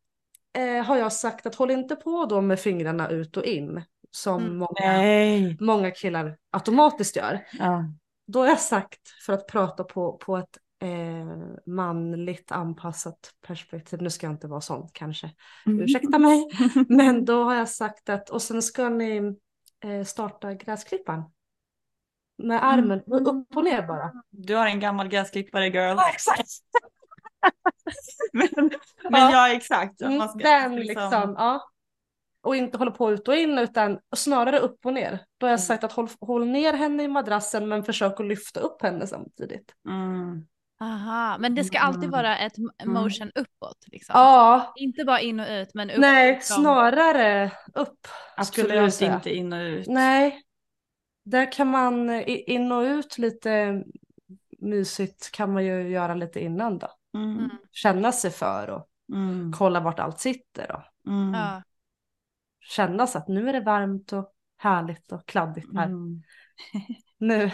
[0.54, 3.84] eh, har jag sagt att håll inte på då med fingrarna ut och in.
[4.12, 4.58] Som Mm.
[4.58, 5.58] många, Nej.
[5.60, 7.48] många killar automatiskt gör.
[7.54, 7.84] Ja.
[8.28, 11.28] då har jag sagt för att prata på, på ett eh,
[11.66, 15.32] manligt anpassat perspektiv, nu ska jag inte vara sån kanske,
[15.66, 15.80] Mm.
[15.80, 16.50] ursäkta mig,
[16.90, 19.36] men då har jag sagt att och sen ska ni
[19.84, 21.24] eh, starta gräsklipparen.
[22.38, 24.12] Med armen upp och ner bara.
[24.30, 25.96] Du har en gammal gräsklippare girl.
[25.98, 26.50] Ja, exakt!
[28.34, 28.48] men
[29.10, 29.32] men Ja.
[29.32, 30.02] ja, exakt.
[30.02, 31.68] Mm, man ska Den liksom, ja.
[32.44, 35.26] Och inte hålla på ut och in utan snarare upp och ner.
[35.38, 35.66] Då har jag Mm.
[35.66, 39.74] sagt att håll, håll ner henne i madrassen men försök att lyfta upp henne samtidigt.
[39.90, 40.46] Mm.
[40.82, 42.12] Aha, men det ska alltid Mm.
[42.12, 42.94] vara ett Mm.
[42.94, 44.14] motion uppåt liksom.
[44.20, 45.98] Ja, Inte bara in och ut men upp.
[45.98, 46.62] nej liksom.
[46.64, 48.08] snarare upp.
[48.46, 49.14] skulle jag Absolut säga.
[49.16, 49.88] inte in och ut.
[49.88, 50.42] Nej,
[51.26, 53.84] där kan man in och ut lite
[54.60, 56.88] mysigt kan man ju göra lite innan då.
[57.16, 57.38] Mm.
[57.38, 57.50] Mm.
[57.72, 59.52] Känna sig för och Mm.
[59.58, 61.34] kolla vart allt sitter och Mm.
[61.34, 61.64] Ja.
[62.60, 65.86] känna sig att nu är det varmt och härligt och kladdigt här.
[65.86, 66.24] Mm.
[67.18, 67.52] Nu.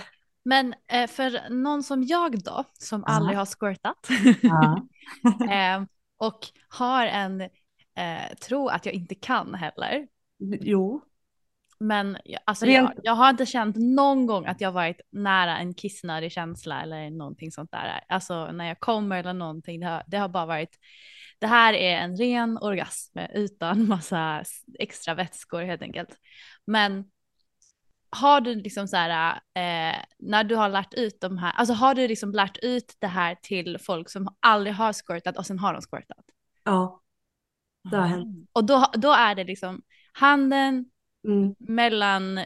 [0.47, 3.13] Men eh, för någon som jag då, som Ja.
[3.13, 4.09] aldrig har squirtat
[5.51, 5.83] eh,
[6.17, 10.07] och har en eh, tro att jag inte kan heller.
[10.61, 11.01] Jo.
[11.79, 16.31] Men alltså, jag, jag har inte känt någon gång att jag varit nära en kissnödig
[16.31, 18.03] känsla eller någonting sånt där.
[18.07, 20.79] Alltså när jag kommer eller någonting, det har, det har bara varit,
[21.39, 24.43] det här är en ren orgasm utan massa
[24.79, 26.09] extra vätskor helt enkelt.
[26.65, 27.05] Men
[28.09, 31.95] har du liksom så här, eh, när du har lärt ut de här, alltså har
[31.95, 35.73] du liksom lärt ut det här till folk som aldrig har squirtat och sen har
[35.73, 36.25] de squirtat?
[36.63, 37.01] Ja,
[37.91, 38.49] det har hänt.
[38.53, 39.81] Och då, då är det liksom
[40.13, 40.85] handen
[41.27, 41.55] Mm.
[41.59, 42.45] mellan eh,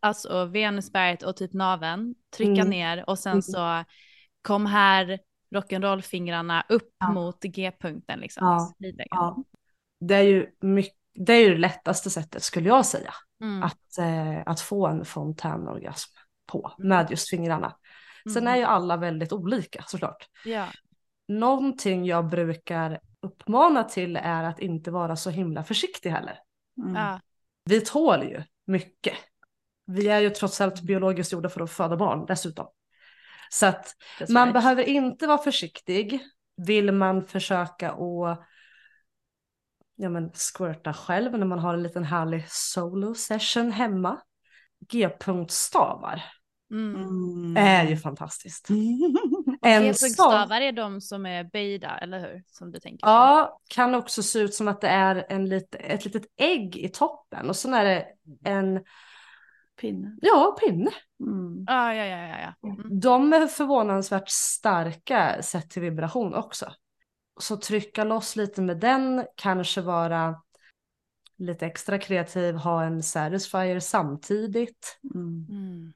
[0.00, 2.70] alltså Venusberget och typ naveln, trycka Mm.
[2.70, 3.42] ner och sen Mm.
[3.42, 3.84] så
[4.42, 5.18] kom här
[5.54, 7.12] rock'n'roll-fingrarna upp Ja.
[7.12, 8.46] mot G-punkten liksom.
[8.46, 8.74] Ja.
[9.10, 9.44] Ja.
[10.00, 13.14] Det är ju mycket, det är ju det lättaste sättet skulle jag säga.
[13.40, 13.62] Mm.
[13.62, 16.88] Att, eh, att få en fontänorgasm på Mm.
[16.88, 17.76] med just fingrarna.
[18.32, 18.54] Sen Mm.
[18.54, 20.28] är ju alla väldigt olika såklart.
[20.44, 20.66] Ja.
[21.28, 26.38] Någonting jag brukar uppmana till är att inte vara så himla försiktig heller.
[26.82, 26.94] Mm.
[26.94, 27.20] Ja.
[27.64, 29.14] Vi tål ju mycket.
[29.86, 32.66] Vi är ju trots allt biologiskt gjorda för att föda barn dessutom.
[33.50, 33.94] Så att
[34.28, 34.54] man right.
[34.54, 36.20] behöver inte vara försiktig.
[36.56, 38.48] Vill man försöka att
[39.98, 44.20] ja, men squirta själv när man har en liten härlig solo session hemma.
[44.88, 46.22] G-punktstavar
[46.70, 47.56] Mm.
[47.56, 48.68] Är ju fantastiskt.
[49.62, 52.42] En G-punktstavar är de som är böjda, eller hur?
[52.46, 53.10] Som du tänker på.
[53.10, 56.88] ja, kan också se ut som att det är en lit, ett litet ägg i
[56.88, 58.06] toppen och sen är det
[58.44, 58.84] en
[59.80, 60.16] Pinne.
[60.20, 60.90] ja, pinne.
[61.20, 61.64] Mm.
[61.66, 62.54] Ja, ja, ja, ja.
[62.60, 62.68] ja.
[62.68, 63.00] Mm.
[63.00, 66.72] De är förvånansvärt starka sett till vibration också.
[67.38, 70.42] Så trycka loss lite med den, kanske vara
[71.36, 74.98] lite extra kreativ, ha en satisfier samtidigt.
[75.14, 75.46] Mm.
[75.50, 75.92] Mm.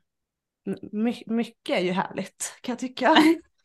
[0.92, 3.16] My- mycket är ju härligt kan jag tycka.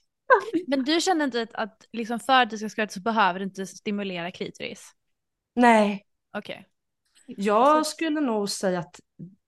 [0.67, 3.45] Men du känner inte att, att liksom för att du ska squirta så behöver du
[3.45, 4.91] inte stimulera klitoris?
[5.55, 6.05] Nej,
[6.37, 6.67] Okej.
[7.27, 8.99] jag skulle nog säga att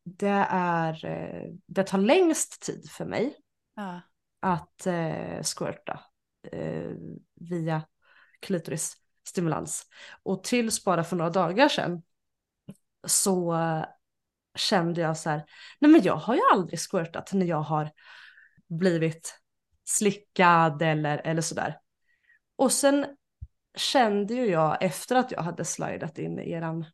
[0.04, 3.36] det är, eh, det tar längst tid för mig
[3.76, 4.02] Ja.
[4.40, 6.00] att eh, squirta
[6.52, 6.92] eh,
[7.36, 7.82] via
[8.40, 9.86] klitorisstimulans.
[10.24, 12.02] Och tills bara för några dagar sedan
[13.08, 13.86] så eh,
[14.56, 15.44] kände jag så här,
[15.80, 17.92] nej men jag har ju aldrig squirtat när jag har
[18.68, 19.40] blivit
[19.86, 21.80] slickad eller, eller sådär.
[22.56, 23.06] Och sen
[23.76, 26.86] kände ju jag efter att jag hade slidat in i eran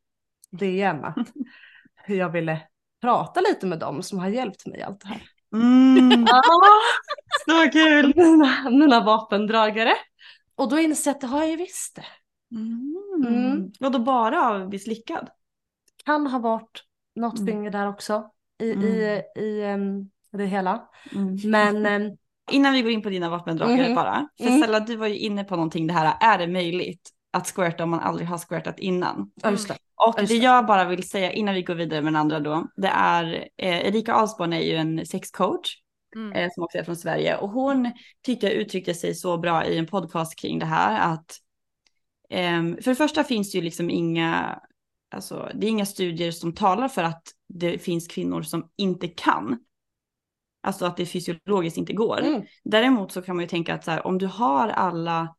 [0.51, 1.17] DM att
[2.07, 2.61] jag ville
[3.01, 5.21] prata lite med dem som har hjälpt mig i allt det här.
[5.53, 6.25] Mm.
[7.45, 8.13] Så kul.
[8.15, 9.93] mina, mina vapendragare.
[10.55, 12.05] Och då inser jag att det har jag ju visst det.
[12.55, 12.95] Mm.
[13.27, 13.71] Mm.
[13.79, 15.29] Och då bara av att bli slickad?
[16.05, 16.83] Kan ha varit
[17.15, 17.47] något Mm.
[17.53, 18.29] finger där också
[18.61, 18.83] i, Mm.
[18.85, 20.89] i, i em, det hela.
[21.15, 21.37] Mm.
[21.51, 22.17] Men em,
[22.51, 23.95] Innan vi går in på dina vapendragare Mhm.
[23.95, 24.27] bara.
[24.37, 24.61] För Mm.
[24.61, 26.17] Stella, du var ju inne på någonting det här.
[26.21, 29.31] Är det möjligt att squirta om man aldrig har squirtat innan?
[29.35, 29.77] ja, just det.
[29.95, 30.33] Och det.
[30.35, 32.67] jag bara vill säga innan vi går vidare med den andra då.
[32.75, 35.77] Det är eh, Erika Alsborn är ju en sexcoach
[36.15, 36.31] Mm.
[36.31, 37.37] eh, som också är från Sverige.
[37.37, 41.13] Och hon tyckte jag uttryckte sig så bra i en podcast kring det här.
[41.13, 41.37] Att,
[42.29, 44.59] ehm, för det första finns det ju liksom inga,
[45.11, 47.23] alltså, det är inga studier som talar för att
[47.53, 49.59] det finns kvinnor som inte kan.
[50.63, 52.21] Alltså att det fysiologiskt inte går.
[52.21, 52.43] Mm.
[52.63, 55.35] Däremot så kan man ju tänka att så här, om du har alla,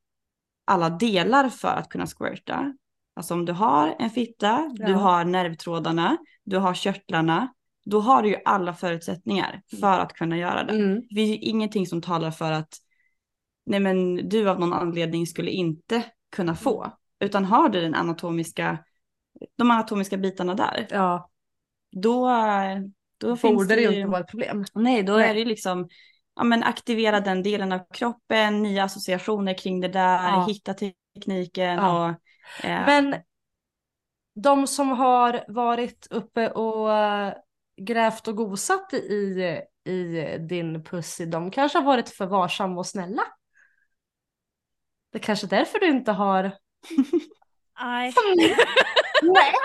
[0.65, 2.75] alla delar för att kunna squirta.
[3.17, 4.99] Alltså om du har en fitta, du Ja.
[4.99, 7.49] har nervtrådarna, du har körtlarna.
[7.91, 10.73] Då har du ju alla förutsättningar för att kunna göra det.
[10.73, 11.01] Mm.
[11.09, 12.75] Det finns ju ingenting som talar för att
[13.67, 16.03] nej men du av någon anledning skulle inte
[16.37, 16.93] kunna få.
[17.21, 18.79] Utan har du den anatomiska,
[19.57, 21.31] de anatomiska bitarna där, Ja,
[21.93, 22.31] då,
[23.19, 24.65] Då finns borde det ju ju- inte vara ett problem.
[24.75, 25.31] Nej, då Nej.
[25.31, 25.89] är det liksom
[26.37, 30.45] ja, men aktivera den delen av kroppen, nya associationer kring det där, Ja.
[30.49, 32.07] hitta tekniken Ja.
[32.09, 33.15] och eh, Men
[34.35, 36.91] de som har varit uppe och
[37.77, 43.23] grävt och gosat i, i din pussy, de kanske har varit för varsamma och snälla.
[45.13, 46.43] Det är kanske är därför du inte har...
[47.81, 48.13] Nej.
[49.23, 49.53] Nej.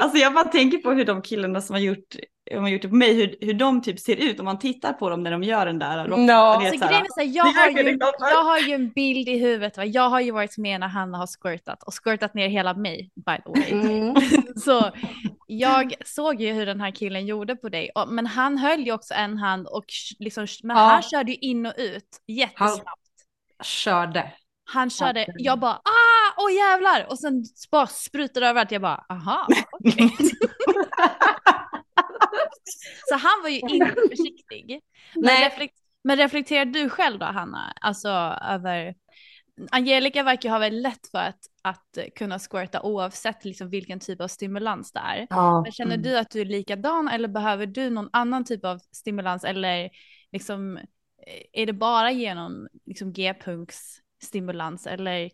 [0.00, 2.16] Alltså jag bara tänker på hur de killarna som har gjort,
[2.52, 4.92] som har gjort det på mig, hur, hur de typ ser ut om man tittar
[4.92, 6.26] på dem när de gör den där rocken.
[6.26, 6.58] Ja.
[6.58, 8.44] Du vet, Så så här, grejen är så här, jag, Det har ju, för- jag
[8.44, 9.76] har ju en bild i huvudet.
[9.76, 9.84] Va?
[9.84, 13.36] Jag har ju varit med när Hanna har squirtat och squirtat ner hela mig by
[13.44, 13.70] the way.
[13.90, 14.14] Mm.
[14.56, 14.90] Så
[15.46, 17.90] jag såg ju hur den här killen gjorde på dig.
[17.94, 19.84] Och, men han höll ju också en hand och
[20.18, 20.82] liksom, men Ja.
[20.82, 23.00] han körde ju in och ut jättesnabbt.
[23.62, 24.32] Körde.
[24.68, 25.34] Han körde, Ja.
[25.38, 27.06] jag bara ah, åh jävlar!
[27.10, 28.70] Och sen bara sprutade överallt.
[28.70, 30.10] Jag bara aha, okej.
[33.08, 34.80] Så han var ju inte försiktig.
[35.14, 35.44] Men, Nej.
[35.44, 35.74] reflekt,
[36.04, 37.72] men reflekterar du själv då Hanna?
[37.80, 38.08] Alltså
[38.48, 38.94] över...
[39.70, 44.28] Angelica verkar ha väldigt lätt för att, att kunna squirta oavsett liksom vilken typ av
[44.28, 45.26] stimulans det är.
[45.30, 45.62] Ja.
[45.62, 49.44] Men känner du att du är likadan eller behöver du någon annan typ av stimulans
[49.44, 49.90] eller
[50.32, 50.82] liksom eh,
[51.52, 55.30] är det bara genom liksom G-punkts stimulans eller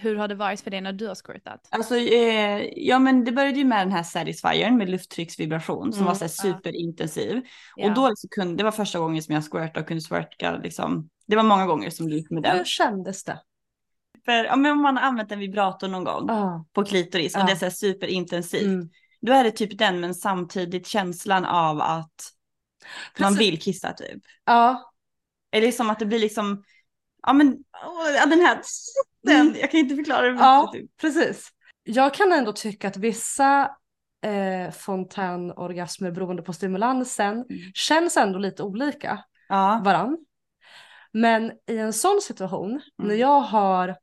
[0.00, 1.68] hur har det varit för dig när du har squirtat?
[1.70, 6.06] Alltså, eh, ja men det började ju med den här Satisfyern med lufttrycksvibration som Mm,
[6.06, 6.28] var så ja.
[6.28, 7.42] superintensiv.
[7.76, 7.88] Ja.
[7.88, 11.08] Och då liksom kunde, det var första gången som jag squirtade och kunde squirta liksom.
[11.26, 12.56] Det var många gånger som det gick med den.
[12.56, 13.40] Hur kändes det?
[14.24, 16.64] För ja, men om man har använt en vibrator någon gång Ja.
[16.72, 17.46] på klitoris och Ja.
[17.46, 18.62] det är så superintensivt.
[18.62, 18.88] Mm.
[19.20, 22.32] Då är det typ den men samtidigt känslan av att
[23.18, 23.40] man Precis.
[23.48, 24.22] vill kissa typ.
[24.44, 24.92] Ja.
[25.52, 26.64] Eller som att det blir liksom,
[27.28, 28.60] ja men åh, ja, den här,
[29.22, 29.56] den, Mm.
[29.60, 30.96] jag kan inte förklara det Ja, bättre, typ.
[31.00, 31.48] precis.
[31.82, 33.70] Jag kan ändå tycka att vissa
[34.22, 37.46] eh, fontänorgasmer beroende på stimulansen Mm.
[37.74, 39.80] känns ändå lite olika Ja.
[39.84, 40.18] varann.
[41.12, 42.80] Men i en sån situation, Mm.
[42.98, 43.96] när jag har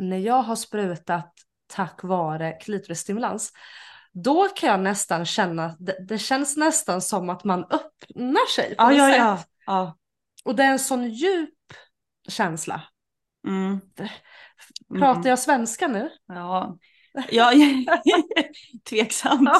[0.00, 1.32] när jag har sprutat
[1.66, 3.52] tack vare klitorisstimulans,
[4.12, 8.82] då kan jag nästan känna, det, det känns nästan som att man öppnar sig på
[8.82, 9.16] Ja, något ja, sätt.
[9.18, 9.38] ja.
[9.66, 9.96] ja.
[10.44, 11.50] Och det är en sån djup
[12.28, 12.82] känsla.
[13.46, 13.80] Mm.
[14.98, 16.10] Pratar jag svenska nu?
[16.26, 16.78] Ja,
[17.30, 17.52] ja
[18.90, 19.50] tveksamt.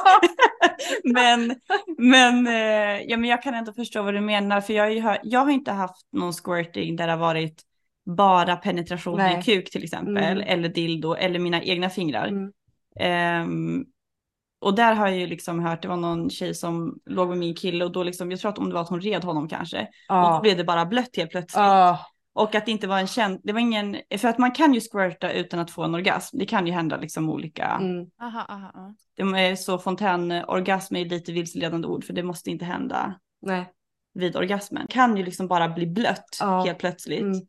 [1.05, 1.55] men
[1.99, 4.61] men, eh, ja, men jag kan ändå förstå vad du menar.
[4.61, 7.63] För jag, har jag har inte haft någon squirting där det har varit
[8.17, 9.39] bara penetration Nej.
[9.39, 10.17] i kuk till exempel.
[10.17, 10.45] Mm.
[10.47, 12.27] Eller dildo eller mina egna fingrar.
[12.27, 12.53] Mm.
[13.01, 13.85] Ehm,
[14.61, 17.55] och där har jag ju liksom hört, det var någon tjej som låg med min
[17.55, 19.81] kille och då liksom, jag tror att om det var att hon red honom kanske.
[19.81, 20.41] Och då Ja.
[20.43, 21.57] blev det bara blött helt plötsligt.
[21.57, 21.99] Ja.
[22.39, 24.81] Och att det inte var en känd, det var ingen, för att man kan ju
[24.81, 26.39] squirta utan att få en orgasm.
[26.39, 27.67] Det kan ju hända liksom olika.
[27.67, 28.07] Mm.
[28.21, 28.95] Aha, aha, aha.
[29.17, 33.73] Det är så fontänorgasm är lite vilseledande ord för det måste inte hända Nej.
[34.15, 34.87] vid orgasmen.
[34.91, 36.65] Kan ju liksom bara bli blött Ja.
[36.65, 37.21] helt plötsligt.
[37.23, 37.41] Mm.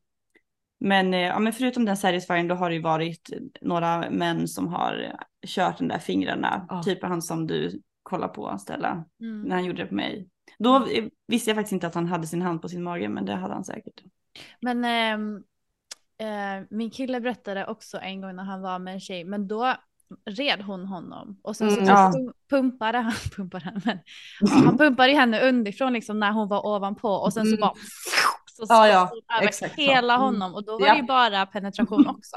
[0.80, 3.30] Men, eh, ja, men förutom den satisfyern då har det ju varit
[3.62, 5.16] några män som har
[5.48, 6.66] kört den där fingrarna.
[6.70, 6.84] Ja.
[6.84, 9.42] Typ han som du kollar på Stella Mm.
[9.42, 10.28] när han gjorde det på mig.
[10.60, 13.26] Då eh, visste jag faktiskt inte att han hade sin hand på sin mage men
[13.26, 14.04] det hade han säkert.
[14.62, 15.44] Men ehm,
[16.18, 19.74] eh, min kille berättade också en gång när han var med en tjej, men då
[20.26, 21.90] red hon honom och sen så Mm.
[21.90, 22.12] Ja.
[22.16, 24.00] pum- pumpade han, pumpade han, men,
[24.42, 27.60] ja, han pumpade henne underifrån liksom när hon var ovanpå och sen så Mm.
[27.60, 27.74] bara
[28.46, 29.82] så Ja, ja, över exakt så.
[29.82, 30.26] hela Mm.
[30.26, 32.36] honom och då var det ju bara penetration också.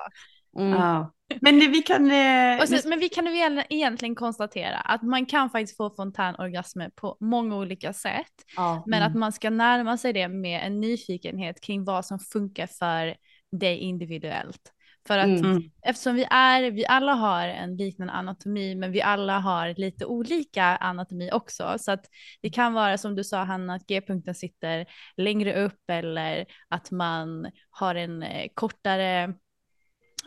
[0.59, 0.73] Mm.
[0.73, 1.13] Ja.
[1.41, 2.11] Men det, vi kan...
[2.11, 6.91] Eh, så, men vi kan ju egentligen- egentligen konstatera att man kan faktiskt få fontänorgasmer
[6.95, 8.33] på många olika sätt.
[8.57, 8.83] Ja.
[8.87, 13.17] Men att man ska närma sig det med en nyfikenhet kring vad som funkar för
[13.53, 14.73] dig individuellt.
[15.07, 15.45] För att Mm.
[15.45, 15.63] Mm.
[15.83, 20.65] eftersom vi är, vi alla har en liknande anatomi, men vi alla har lite olika
[20.65, 21.75] anatomi också.
[21.79, 22.05] Så att
[22.43, 24.87] det kan vara som du sa Hanna, att G-punkten sitter
[25.17, 29.35] längre upp eller att man har en eh, kortare,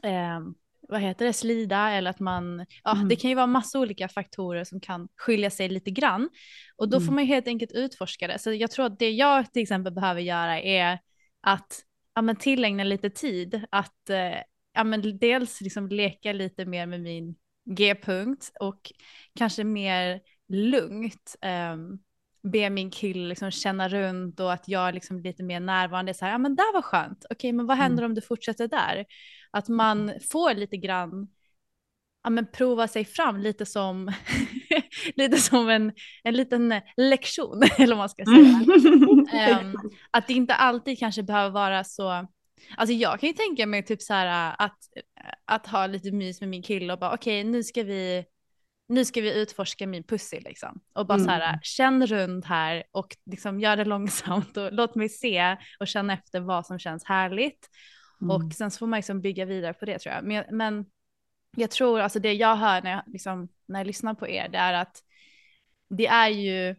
[0.05, 0.39] eh,
[0.89, 3.07] vad heter det, slida eller att man, ja Mm.
[3.07, 6.29] det kan ju vara massa olika faktorer som kan skilja sig lite grann.
[6.75, 7.15] Och då får Mm.
[7.15, 8.39] man ju helt enkelt utforska det.
[8.39, 10.99] Så jag tror att det jag till exempel behöver göra är
[11.41, 11.83] att
[12.15, 14.37] ja, men tillägna lite tid att eh,
[14.73, 17.35] ja, men dels liksom leka lite mer med min
[17.69, 18.91] G-punkt och
[19.35, 21.99] kanske mer lugnt ehm,
[22.51, 26.13] be min kille liksom känna runt och att jag liksom lite mer närvarande.
[26.13, 27.25] Så här, ja men där var skönt.
[27.29, 29.05] Okej, men vad händer om du fortsätter där?
[29.51, 31.27] Att man får lite grann
[32.23, 34.11] ja, men prova sig fram lite som,
[35.15, 35.93] lite som en,
[36.23, 38.65] en liten lektion, eller vad man ska säga.
[39.33, 39.73] Ehm,
[40.11, 42.27] att det inte alltid kanske behöver vara så,
[42.77, 44.77] alltså jag kan ju tänka mig typ så här att,
[45.45, 48.25] att ha lite mys med min kille och bara okej nu ska vi
[48.87, 50.81] nu ska vi utforska min pussy liksom.
[50.93, 51.59] Och bara så här, Mm.
[51.63, 56.39] känn runt här och liksom gör det långsamt och låt mig se och känna efter
[56.39, 57.69] vad som känns härligt.
[58.21, 58.35] Mm.
[58.35, 60.23] Och sen så får man liksom bygga vidare på det tror jag.
[60.23, 60.85] Men, men
[61.57, 64.57] jag tror, alltså det jag hör när jag, liksom, när jag lyssnar på er, det
[64.57, 65.03] är att
[65.89, 66.75] det är ju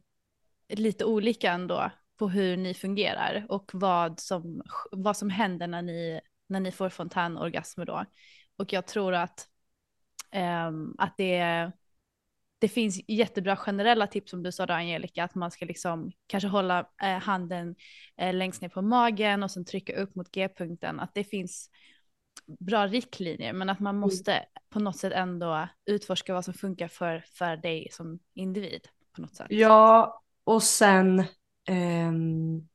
[0.68, 6.20] lite olika ändå på hur ni fungerar och vad som, vad som händer när ni,
[6.46, 8.04] när ni får fontänorgasmer då.
[8.56, 9.48] Och jag tror att,
[10.30, 11.72] ehm, att det,
[12.58, 16.48] det finns jättebra generella tips som du sa då Angelica, att man ska liksom kanske
[16.48, 17.74] hålla eh, handen
[18.16, 21.00] eh, längst ner på magen och sen trycka upp mot G-punkten.
[21.00, 21.70] Att det finns
[22.46, 27.24] bra riktlinjer men att man måste på något sätt ändå utforska vad som funkar för,
[27.32, 29.46] för dig som individ på något sätt.
[29.50, 31.24] Ja, och sen
[31.64, 32.68] ehm,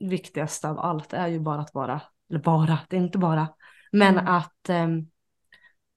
[0.00, 3.48] viktigast av allt är ju bara att vara, eller bara, det är inte bara,
[3.92, 4.26] men Mm.
[4.28, 4.68] att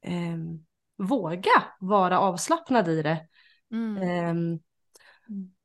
[0.02, 0.66] ehm,
[0.98, 3.28] våga vara avslappnad i det.
[3.72, 3.98] Mm.
[4.04, 4.60] Ehm,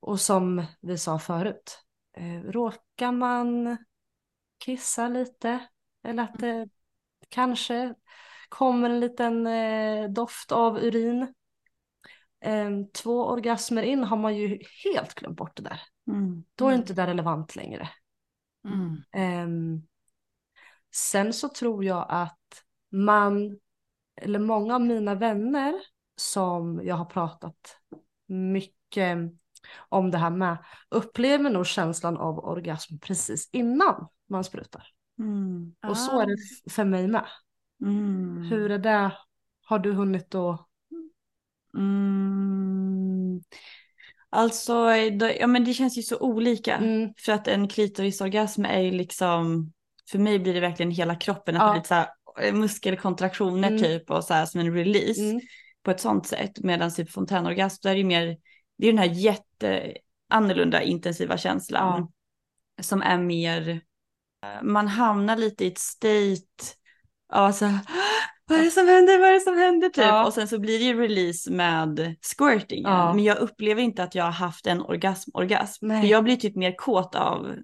[0.00, 1.78] och som vi sa förut,
[2.16, 3.76] eh, råkar man
[4.58, 5.68] kissa lite
[6.04, 6.68] eller att det
[7.28, 7.94] kanske
[8.48, 11.34] kommer en liten eh, doft av urin.
[12.40, 15.80] Ehm, två orgasmer in har man ju helt glömt bort det där.
[16.06, 16.44] Mm.
[16.54, 16.82] Då är det Mm.
[16.82, 17.88] inte det relevant längre.
[18.64, 19.02] Mm.
[19.12, 19.82] Ehm,
[20.90, 23.58] sen så tror jag att man,
[24.16, 25.74] eller många av mina vänner
[26.16, 27.76] som jag har pratat
[28.26, 29.18] mycket
[29.88, 30.58] om det här med,
[30.88, 34.86] upplever nog känslan av orgasm precis innan man sprutar.
[35.18, 35.74] Mm.
[35.86, 36.36] Och så är det
[36.72, 37.26] för mig med.
[37.82, 38.42] Mm.
[38.42, 39.12] Hur är det?
[39.64, 40.66] Har du hunnit att...
[41.78, 43.42] Mm.
[44.30, 44.74] Alltså,
[45.18, 46.76] då, ja men det känns ju så olika.
[46.76, 47.14] Mm.
[47.16, 49.72] För att en klitorisorgasm är ju liksom,
[50.10, 51.68] för mig blir det verkligen hela kroppen, att Ja.
[51.68, 52.08] det lite så här
[52.52, 53.82] muskelkontraktioner Mm.
[53.82, 55.40] typ och så här som en release Mm.
[55.82, 56.58] på ett sånt sätt.
[56.60, 58.36] Medan typ fontänorgasm, då är det ju mer,
[58.78, 59.92] det är den här jätte
[60.30, 62.12] annorlunda intensiva känslan.
[62.80, 63.68] Som är mer,
[64.44, 66.74] eh, man hamnar lite i ett state
[67.32, 67.80] av så här,
[68.46, 70.04] vad är det som händer, vad är det som händer typ.
[70.04, 70.26] Ja.
[70.26, 72.92] Och sen så blir det ju release med squirtingen.
[72.92, 73.14] Ja.
[73.14, 75.86] Men jag upplever inte att jag har haft en orgasm, orgasm.
[75.86, 76.02] Nej.
[76.02, 77.56] För jag blir typ mer kåt av,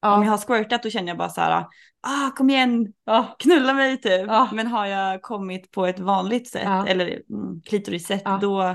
[0.00, 0.14] Ja.
[0.16, 1.66] om jag har squirtat då känner jag bara så här,
[2.00, 3.36] ah kom igen, Ja.
[3.38, 4.26] knulla mig typ.
[4.26, 4.48] Ja.
[4.52, 6.86] Men har jag kommit på ett vanligt sätt, Ja.
[6.86, 8.38] eller mm, klitorissätt, Ja.
[8.42, 8.74] då,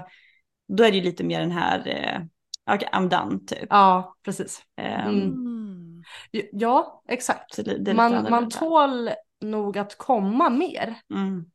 [0.67, 3.67] då är det ju lite mer den här, eh, okay, I'm done typ.
[3.69, 4.61] ja, precis.
[4.77, 5.23] Ehm, Mm.
[5.23, 6.03] Mm.
[6.51, 7.59] Ja, exakt.
[7.95, 9.09] Man, man tål
[9.41, 10.95] nog att komma mer.
[11.13, 11.45] Mm.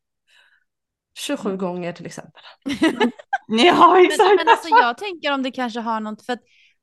[1.18, 2.42] 27 gånger till exempel.
[3.50, 4.30] Ja Men, exakt.
[4.38, 6.40] men alltså jag tänker om det kanske har något, för att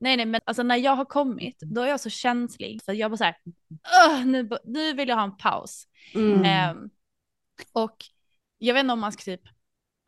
[0.00, 2.82] Nej, nej, men alltså när jag har kommit, då är jag så känslig.
[2.84, 3.36] För jag bara så här,
[4.08, 5.84] "Ugh, nu, nu vill jag ha en paus.
[6.14, 6.44] Mm.
[6.44, 6.90] Ehm,
[7.72, 7.96] och
[8.58, 9.40] jag vet inte om man ska typ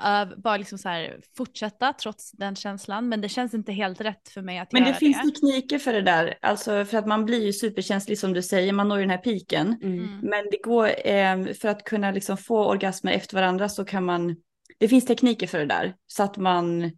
[0.02, 4.28] öv- bara liksom så här fortsätta trots den känslan, men det känns inte helt rätt
[4.28, 7.24] för mig att Men göra det finns tekniker för det där, alltså för att man
[7.24, 9.78] blir ju superkänslig som du säger, man når ju den här piken.
[9.82, 9.98] Mm.
[9.98, 10.18] Mm.
[10.22, 14.36] Men det går, eh, för att kunna liksom få orgasmer efter varandra så kan man,
[14.78, 15.94] det finns tekniker för det där.
[16.06, 16.92] Så att man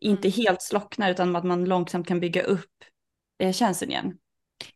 [0.00, 0.36] inte Mm.
[0.36, 2.70] helt slocknar utan att man långsamt kan bygga upp
[3.38, 4.18] eh, känslan igen.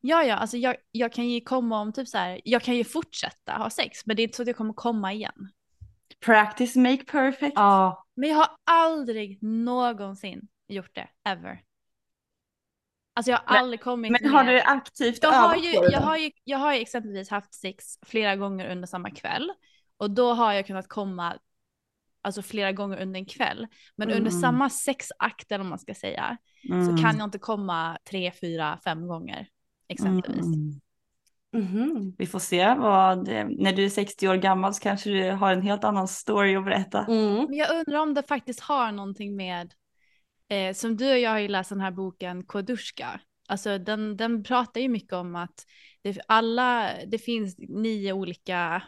[0.01, 2.85] Ja, ja, alltså jag, jag kan ju komma om typ så här, jag kan ju
[2.85, 5.49] fortsätta ha sex, men det är inte så att jag kommer komma igen.
[6.25, 7.53] Practice make perfect.
[7.57, 11.63] Ja, Men jag har aldrig någonsin gjort det, ever.
[13.17, 16.01] Alltså jag har Men- aldrig kommit Men har ner- du aktivt jag har, ju, jag,
[16.01, 19.53] har ju, jag har ju exempelvis haft sex flera gånger under samma kväll.
[19.97, 21.39] Och då har jag kunnat komma
[22.25, 23.67] alltså flera gånger under en kväll.
[23.97, 24.41] Men under Mm.
[24.41, 26.37] samma sexakt, eller vad man ska säga,
[26.71, 26.87] Mm.
[26.87, 29.49] så kan jag inte komma tre, fyra, fem gånger.
[29.89, 30.47] Exempelvis.
[30.47, 30.81] Mm.
[31.57, 32.15] Mhm.
[32.19, 35.63] Vi får se vad, när du är 60 år gammal så kanske du har en
[35.63, 37.05] helt annan story att berätta.
[37.07, 37.35] Mm.
[37.49, 39.75] Men jag undrar om det faktiskt har någonting med
[40.49, 43.21] eh, som du och jag har ju läst den här boken Kodushka.
[43.49, 45.67] Alltså den, den pratar ju mycket om att
[46.03, 48.83] det, alla, det finns nio olika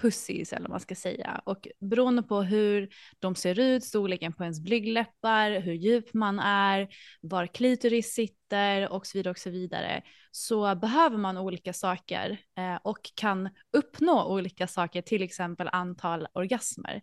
[0.00, 1.40] pussies eller vad man ska säga.
[1.44, 2.88] Och beroende på hur
[3.18, 6.88] de ser ut, storleken på ens blygdläppar, hur djup man är,
[7.20, 12.76] var klitoris sitter och så vidare och så vidare, så behöver man olika saker eh,
[12.82, 17.02] och kan uppnå olika saker, till exempel antal orgasmer.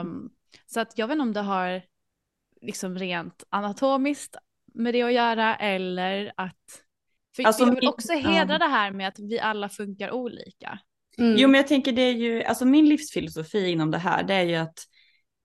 [0.00, 0.30] Um,
[0.66, 1.82] så att jag vet inte om det har
[2.60, 4.36] liksom rent anatomiskt
[4.74, 6.82] med det att göra eller att
[7.36, 10.78] för Alltså, jag vill också hedra det här med att vi alla funkar olika.
[11.18, 11.36] Mm.
[11.38, 14.42] Jo men jag tänker det är ju, alltså min livsfilosofi inom det här det är
[14.42, 14.78] ju att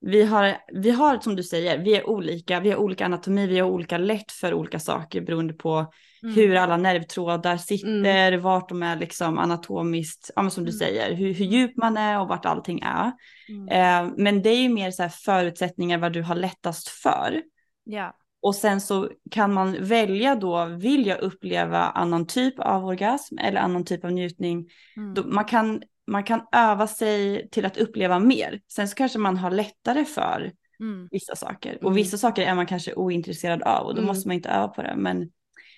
[0.01, 3.59] vi har, vi har som du säger, vi är olika, vi har olika anatomi, vi
[3.59, 5.91] har olika lätt för olika saker beroende på
[6.23, 6.35] Mm.
[6.35, 10.79] hur alla nervtrådar sitter, vart de är liksom anatomiskt, ja men som du Mm.
[10.79, 13.11] säger, hur, hur djup man är och vart allting är.
[13.49, 13.67] Mm.
[14.07, 17.41] Eh, men det är ju mer så här förutsättningar vad du har lättast för.
[17.83, 18.13] Ja.
[18.47, 23.59] Och sen så kan man välja då, vill jag uppleva annan typ av orgasm eller
[23.59, 24.69] annan typ av njutning.
[24.97, 25.33] Mm.
[25.35, 28.61] Man, kan, man kan öva sig till att uppleva mer.
[28.71, 31.07] Sen så kanske man har lättare för Mm.
[31.11, 31.69] vissa saker.
[31.71, 31.85] Mm.
[31.85, 34.07] Och vissa saker är man kanske ointresserad av och då Mm.
[34.07, 34.95] måste man inte öva på det.
[34.97, 35.29] Men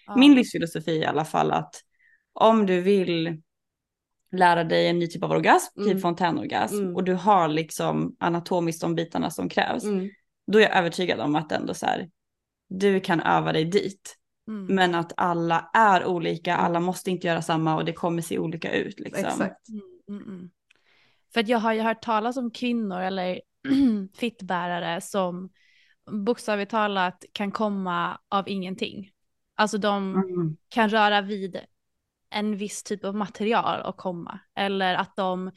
[0.08, 0.16] Ja.
[0.16, 1.76] min livsfilosofi är i alla fall att
[2.34, 3.42] om du vill
[4.32, 5.92] lära dig en ny typ av orgasm, Mm.
[5.94, 6.96] typ fontänorgasm, Mm.
[6.96, 10.10] och du har liksom anatomiskt de bitarna som krävs, Mm.
[10.48, 12.10] då är jag övertygad om att ändå så här,
[12.70, 14.16] du kan öva dig dit.
[14.48, 14.76] Mm.
[14.76, 16.66] Men att alla är olika, Mm.
[16.66, 19.00] alla måste inte göra samma och det kommer se olika ut.
[19.00, 19.26] Liksom.
[19.26, 19.70] Exakt.
[19.70, 20.50] Mm, mm, mm.
[21.34, 23.42] För att jag har ju hört talas om kvinnor eller
[24.18, 25.50] fittbärare som
[26.12, 29.12] bokstavligt talat kan komma av ingenting.
[29.56, 30.58] Alltså de Mm.
[30.70, 31.60] kan röra vid
[32.30, 34.40] en viss typ av material och komma.
[34.56, 35.52] Eller att de,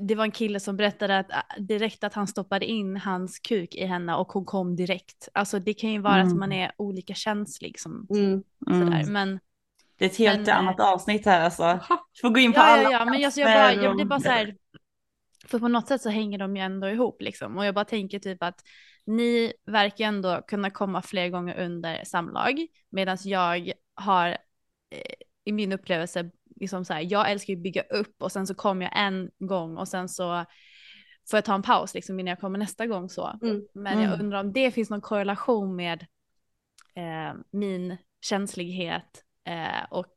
[0.00, 3.74] det var en kille som berättade att äh, direkt att han stoppade in hans kuk
[3.74, 5.28] i henne och hon kom direkt.
[5.34, 6.38] Alltså det kan ju vara att Mm.
[6.38, 8.42] man är olika känslig som Mm.
[8.66, 9.00] sådär.
[9.00, 9.12] Mm.
[9.12, 9.40] Men
[9.98, 11.80] Det är ett helt Men, eh, annat avsnitt här alltså.
[12.12, 14.04] Du får gå in på Ja, alla ja, ja, men alltså jag, bara, jag blir
[14.04, 14.56] bara så här,
[15.46, 17.56] för på något sätt så hänger de ju ändå ihop liksom.
[17.58, 18.60] Och jag bara tänker typ att
[19.06, 24.28] ni verkar ändå kunna komma fler gånger under samlag, medan jag har
[24.90, 25.14] eh,
[25.44, 26.30] i min upplevelse,
[26.60, 29.30] liksom så här, jag älskar ju att bygga upp och sen så kommer jag en
[29.38, 30.44] gång och sen så
[31.30, 33.38] får jag ta en paus liksom innan jag kommer nästa gång så.
[33.42, 33.62] Mm.
[33.74, 34.20] Men jag Mm.
[34.20, 36.06] undrar om det finns någon korrelation med
[36.94, 40.14] eh, min känslighet eh, och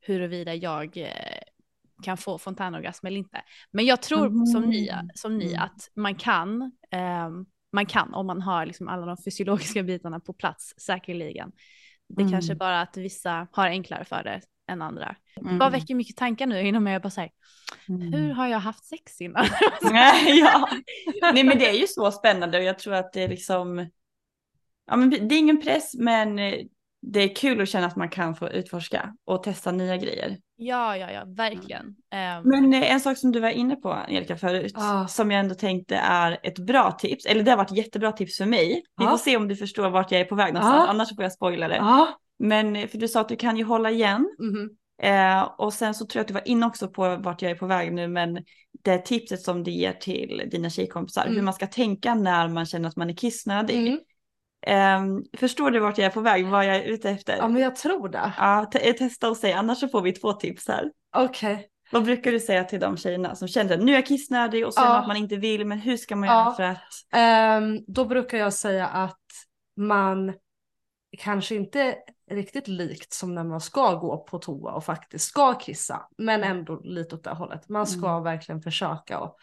[0.00, 1.08] huruvida jag eh,
[2.02, 3.42] kan få fontänorgasm eller inte.
[3.70, 5.08] Men jag tror som ni, Mm.
[5.14, 5.62] som ni Mm.
[5.62, 10.32] att man kan, ehm, man kan om man har liksom alla de fysiologiska bitarna på
[10.32, 11.52] plats säkerligen.
[12.08, 12.32] Det Mm.
[12.32, 14.40] kanske bara att vissa har enklare för det
[14.72, 15.14] än andra.
[15.34, 15.58] Det Mm.
[15.58, 16.92] bara väcker mycket tankar nu inom mig.
[16.92, 17.30] Jag bara säger,
[17.88, 18.12] Mm.
[18.12, 19.46] hur har jag haft sex innan?
[19.82, 20.68] Nej, ja.
[21.32, 23.90] Nej men det är ju så spännande och jag tror att det är liksom,
[24.86, 26.54] ja men det är ingen press men eh,
[27.06, 30.36] det är kul att känna att man kan få utforska och testa nya grejer.
[30.56, 31.96] ja, ja, ja, verkligen.
[32.14, 35.06] Ehm, Men eh, en sak som du var inne på Erika förut, Ah.
[35.08, 38.46] som jag ändå tänkte är ett bra tips, eller det har varit jättebra tips för
[38.46, 38.82] mig.
[38.96, 39.10] Vi Ah.
[39.10, 40.90] får se om du förstår vart jag är på väg någonstans, Ah.
[40.90, 41.78] annars får jag spoila det.
[42.42, 42.46] Ja.
[42.48, 44.70] Men eh, för du sa att du kan ju hålla igen Mhm.
[45.02, 47.56] eh, och sen så tror jag att du var inne också på vart jag är
[47.56, 48.44] på väg nu, men
[48.84, 51.34] det tipset som du ger till dina tjejkompisar, Mm.
[51.36, 53.76] hur man ska tänka när man känner att man är kissnödig.
[53.86, 53.98] Mm.
[54.66, 57.36] Eh, förstår du vart jag är på väg, vad jag är ute efter?
[57.36, 58.32] Ja men jag tror det.
[58.38, 60.90] Ja, te- testa och säg, annars så får vi två tips här.
[61.16, 61.68] Okej.
[61.92, 64.74] Vad brukar du säga till de tjejerna som känner att nu är jag kissnödig och
[64.74, 64.98] känner Ja.
[65.00, 66.34] att man inte vill, men hur ska man Ja.
[66.44, 66.82] göra för att...
[67.12, 69.18] Ehm, då brukar jag säga att
[69.76, 70.32] man
[71.18, 71.96] kanske inte
[72.34, 76.80] riktigt likt som när man ska gå på toa och faktiskt ska kissa, men ändå
[76.84, 77.68] lite åt det hållet.
[77.68, 78.22] Man ska Mm.
[78.22, 79.36] verkligen försöka att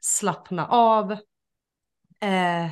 [0.00, 1.12] slappna av.
[2.20, 2.70] Eh,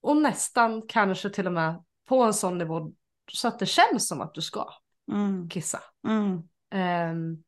[0.00, 2.92] och nästan kanske till och med på en sån nivå
[3.32, 4.68] så att det känns som att du ska
[5.12, 5.80] Mm, kissa.
[6.06, 7.42] mm, Ehm,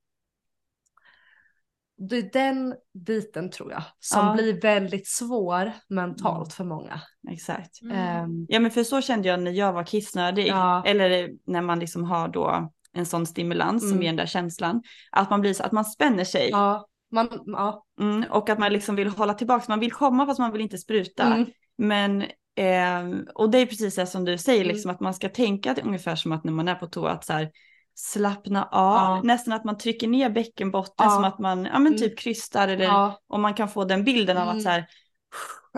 [1.97, 2.74] det är den
[3.07, 4.34] biten tror jag som Ja.
[4.34, 7.01] blir väldigt svår mentalt för många.
[7.30, 7.82] exakt.
[7.82, 7.97] mm.
[7.99, 10.82] Ehm, Ja men för så kände jag när jag var kissnödig, Ja.
[10.86, 14.03] eller när man liksom har då en sån stimulans som Mm.
[14.03, 17.84] ger den där känslan, att man blir så att man spänner sig ja, man, ja.
[18.01, 20.78] mm, och att man liksom vill hålla tillbaka, man vill komma fast man vill inte
[20.78, 21.22] spruta.
[21.22, 21.47] Mm,
[21.78, 22.24] Men,
[22.57, 24.72] ehm, och det är precis det som du säger, Mm.
[24.74, 27.24] liksom, att man ska tänka att ungefär som att när man är på toa, att
[27.24, 27.51] så här,
[27.95, 29.22] slappna av, Ja.
[29.24, 31.11] nästan att man trycker ner bäckenbotten Ja.
[31.11, 31.99] som att man ja, men Mm.
[31.99, 34.57] typ krystar eller ja, om man kan få den bilden av Mm.
[34.57, 34.86] att så här,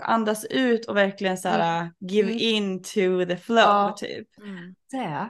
[0.01, 2.39] andas ut och verkligen så här, give Mm.
[2.39, 4.27] in to the flow typ.
[4.37, 4.75] Mm.
[4.91, 5.29] det.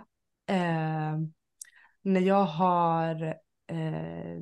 [0.53, 1.33] ehm,
[2.01, 3.23] när jag har
[3.69, 4.37] eh,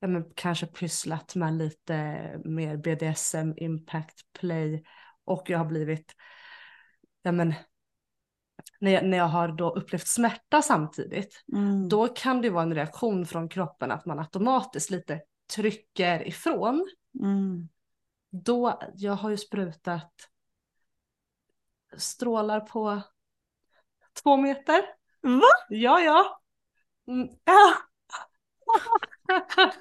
[0.00, 4.84] ja, men kanske pysslat med lite mer BDSM, impact play
[5.24, 6.14] och jag har blivit
[7.22, 7.54] ja men,
[8.80, 11.88] när jag, när jag har då upplevt smärta samtidigt, Mm.
[11.88, 15.20] då kan det vara en reaktion från kroppen att man automatiskt lite
[15.54, 16.88] trycker ifrån.
[17.22, 17.68] Mm.
[18.30, 20.12] Då, jag har ju sprutat
[21.96, 23.02] strålar på
[24.22, 24.82] två meter.
[25.20, 25.48] Va?
[25.68, 26.40] Ja, ja.
[27.08, 27.28] Mm.
[27.44, 27.74] Ja.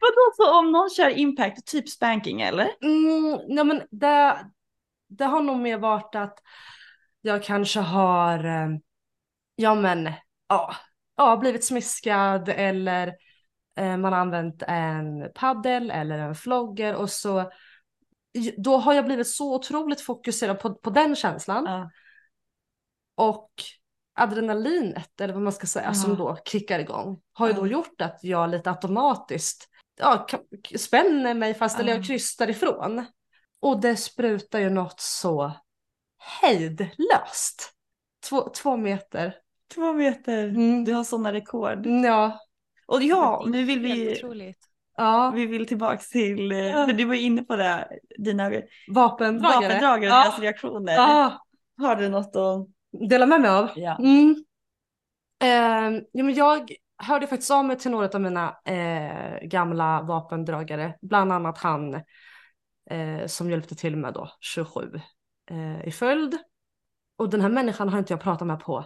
[0.00, 2.70] Vadå så om någon kör impact, typ spanking eller?
[2.82, 4.46] Mm, ja, men det,
[5.08, 6.38] det har nog mer varit att
[7.26, 8.68] jag kanske har, eh,
[9.56, 10.12] ja men,
[10.48, 10.74] ja,
[11.16, 13.16] ja blivit smiskad eller
[13.76, 17.50] eh, man har använt en paddel eller en flogger och så
[18.56, 21.64] då har jag blivit så otroligt fokuserad på, på den känslan.
[21.64, 21.90] Ja.
[23.14, 23.50] Och
[24.14, 25.94] adrenalinet, eller vad man ska säga, Ja.
[25.94, 27.70] som då kickar igång, har ju då Ja.
[27.70, 30.26] gjort att jag lite automatiskt ja,
[30.78, 31.96] spänner mig fast, eller Ja.
[31.96, 33.06] jag krystar ifrån.
[33.60, 35.52] Och det sprutar ju något så
[36.42, 37.72] hejdlöst.
[38.28, 39.34] Två, två meter.
[39.74, 40.48] Två meter.
[40.48, 40.84] Mm.
[40.84, 41.86] Du har sådana rekord.
[41.86, 42.40] Ja.
[42.86, 44.20] Och ja, nu vill vi.
[44.96, 46.86] Ja, vi vill tillbaks till, eh, Ja.
[46.86, 48.50] för du var ju inne på det, dina
[48.88, 49.60] vapendragare.
[49.62, 50.22] vapendragare, Ja.
[50.24, 50.92] deras reaktioner.
[50.92, 51.38] Ja,
[51.78, 52.66] Har du något att...
[53.10, 53.68] dela med mig av.
[53.76, 53.96] Ja.
[53.98, 54.44] Mm.
[55.42, 60.94] Eh, ja, men jag hörde faktiskt av mig till några av mina eh, gamla vapendragare,
[61.02, 61.94] bland annat han
[62.90, 65.00] eh, som hjälpte till med då 27
[65.50, 66.38] eh, i följd.
[67.16, 68.84] Och den här människan har inte jag pratat med på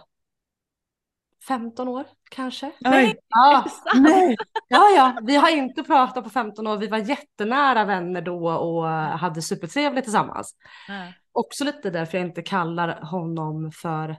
[1.47, 2.71] 15 år kanske.
[2.85, 3.15] Oj.
[3.27, 4.35] Ja, Nej.
[4.67, 6.77] ja, ja, vi har inte pratat på 15 år.
[6.77, 10.55] Vi var jättenära vänner då och hade supertrevligt tillsammans.
[10.87, 11.13] Ja.
[11.31, 14.17] Också lite därför jag inte kallar honom för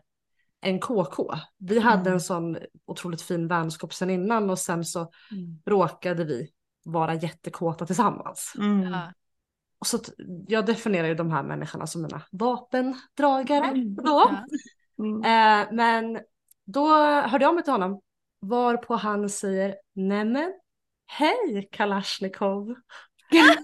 [0.61, 1.34] en KK.
[1.59, 2.12] Vi hade Mm.
[2.12, 5.62] en sån otroligt fin vänskap sen innan och sen så Mm.
[5.66, 6.51] råkade vi
[6.84, 8.53] vara jättekåta tillsammans.
[8.59, 8.95] Mm.
[9.81, 9.99] Och så
[10.49, 13.95] jag definierar ju de här människorna som mina vapendragare Mm.
[13.95, 14.03] då.
[14.05, 14.45] Ja.
[14.99, 15.24] Mm.
[15.24, 16.20] Eh, men
[16.66, 18.01] då hörde jag mig till honom
[18.41, 20.53] varpå han säger nämen
[21.07, 22.74] hej Kalashnikov.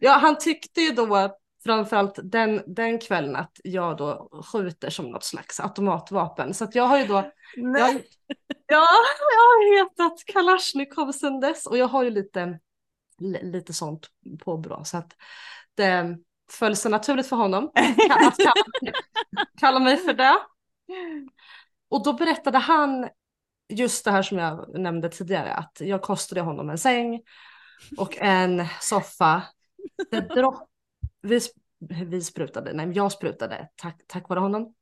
[0.00, 5.24] ja, han tyckte ju då framförallt den, den kvällen att jag då skjuter som något
[5.24, 6.54] slags automatvapen.
[6.54, 7.94] Så att jag har ju då, jag,
[8.66, 8.86] ja,
[9.34, 12.58] jag har hetat Kalashnikov sedan dess och jag har ju lite,
[13.18, 14.08] li- lite sånt
[14.44, 15.12] på bra så att
[15.74, 16.18] det
[16.50, 18.52] föll sig naturligt för honom att kalla,
[19.60, 20.38] kalla mig för det.
[21.88, 23.08] Och då berättade han
[23.68, 27.22] just det här som jag nämnde tidigare att jag kostade honom en säng
[27.98, 29.42] och en soffa.
[30.10, 30.68] Det dropp,
[31.22, 31.40] vi,
[32.06, 34.74] vi sprutade, nej jag sprutade tack, tack vare honom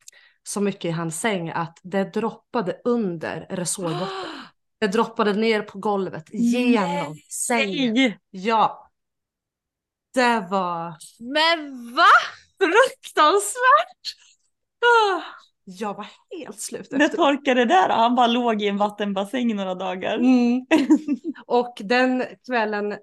[0.43, 4.09] så mycket i hans säng att det droppade under resårbotten.
[4.81, 7.95] Det droppade ner på golvet genom sängen.
[7.95, 8.19] Nej.
[8.31, 8.91] Ja.
[10.15, 12.05] Det var Men va?
[12.59, 14.17] fruktansvärt.
[15.65, 16.07] Jag var
[16.39, 17.95] helt slut När efter torkade det där då?
[17.95, 20.19] Han bara låg i en vattenbassäng några dagar.
[20.19, 20.67] Mm.
[21.47, 22.99] Och den kvällen,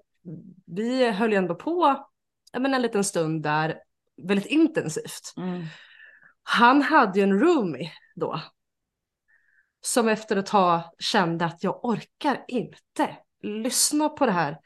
[0.66, 2.06] vi höll ju ändå på
[2.58, 3.78] men en liten stund där,
[4.22, 5.34] väldigt intensivt.
[5.36, 5.66] Mm.
[6.42, 8.40] Han hade ju en roomie då.
[9.80, 14.56] Som efter ett tag kände att jag orkar inte lyssna på det här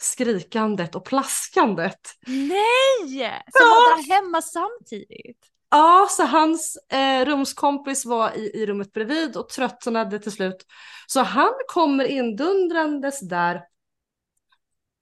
[0.00, 2.00] skrikandet och plaskandet.
[2.26, 3.42] Nej!
[3.52, 5.48] Som var där hemma samtidigt.
[5.70, 10.66] Ja, så hans eh, rumskompis var i, i rummet bredvid och tröttnade till slut.
[11.06, 13.62] Så han kommer indundrandes där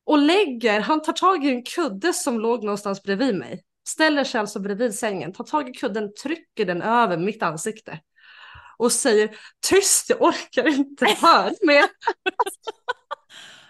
[0.04, 3.64] och lägger, han tar tag i en kudde som låg någonstans bredvid mig.
[3.88, 8.00] Ställer sig alltså bredvid sängen, tar tag i kudden, trycker den över mitt ansikte.
[8.78, 9.30] Och säger
[9.68, 11.84] tyst, jag orkar inte höra mer.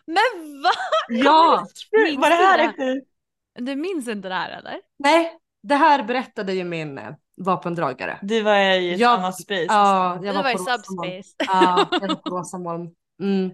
[0.06, 0.70] Men va?
[1.08, 3.02] Ja, Minns Var det du här efter?
[3.54, 4.80] Du minns inte det här eller?
[4.98, 8.18] nej, det här berättade ju min eh, vapendragare.
[8.22, 9.64] Du var i Jag- annat space.
[9.68, 11.34] Ja, Du jag var, var, i subspace.
[11.48, 12.88] Ja, jag var på Rosamolm.
[13.22, 13.50] Mm.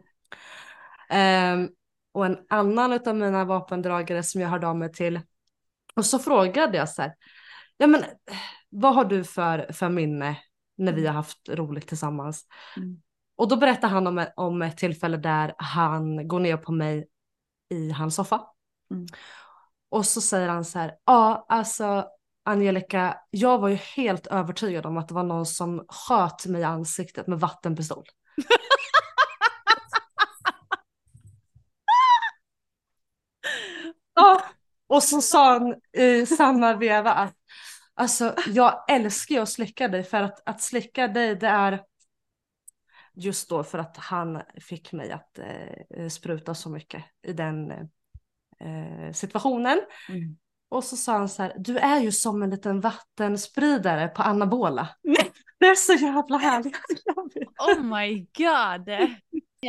[1.09, 1.69] Ehm,
[2.13, 5.21] och en annan av mina vapendragare som jag hörde av mig till.
[5.97, 7.15] Och så frågade jag så här.
[7.77, 8.05] Ja men
[8.69, 10.39] vad har du för, för minne
[10.77, 12.47] när vi har haft roligt tillsammans?
[12.77, 13.03] Mm.
[13.37, 17.09] Och då berättade han om, om ett tillfälle där han går ner på mig
[17.69, 18.43] i hans soffa.
[18.91, 19.07] Mm.
[19.89, 20.95] Och så säger han så här.
[21.05, 22.07] Ja alltså
[22.45, 26.65] Angelica, jag var ju helt övertygad om att det var någon som sköt mig i
[26.65, 28.05] ansiktet med vattenpistol.
[34.15, 34.43] ja.
[34.87, 37.35] Och så sa han i samma veva att
[37.95, 41.83] alltså, jag älskar ju att slicka dig för att, att slicka dig det är
[43.15, 47.71] just då för att han fick mig att eh, spruta så mycket i den
[48.61, 49.81] eh, situationen.
[50.09, 50.37] Mm.
[50.69, 54.89] Och så sa han så här, du är ju som en liten vattenspridare på anabola.
[55.03, 55.33] Nej.
[55.59, 56.77] Det är så jävla härligt.
[57.59, 58.89] Oh my god.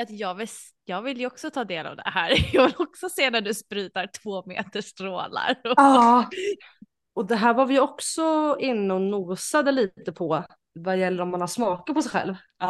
[0.01, 0.47] Att jag, vill,
[0.85, 2.31] jag vill ju också ta del av det här.
[2.53, 5.55] Jag vill också se när du sprutar två meter strålar.
[5.63, 6.29] Ja.
[7.13, 11.41] Och det här var vi också inne och nosade lite på vad gäller om man
[11.41, 12.35] har smakat på sig själv.
[12.59, 12.65] Ja,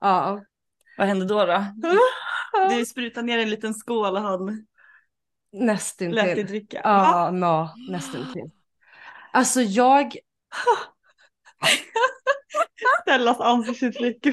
[0.00, 0.08] ja.
[0.08, 0.44] Ja.
[0.98, 1.64] Vad hände då då?
[2.70, 4.56] Du sprutade ner en liten skål och han lät
[5.56, 6.46] dig Nästintill.
[6.46, 6.80] dricka.
[6.84, 8.50] Ja, no, nästintill.
[9.32, 10.16] Alltså jag,
[13.02, 14.26] Stellas ansiktsuttryck.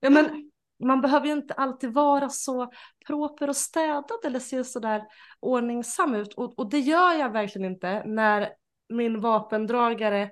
[0.00, 0.50] ja men
[0.82, 2.72] man behöver ju inte alltid vara så
[3.06, 5.02] proper och städad eller se sådär
[5.40, 6.34] ordningsam ut.
[6.34, 8.52] Och, och det gör jag verkligen inte när
[8.88, 10.30] min vapendragare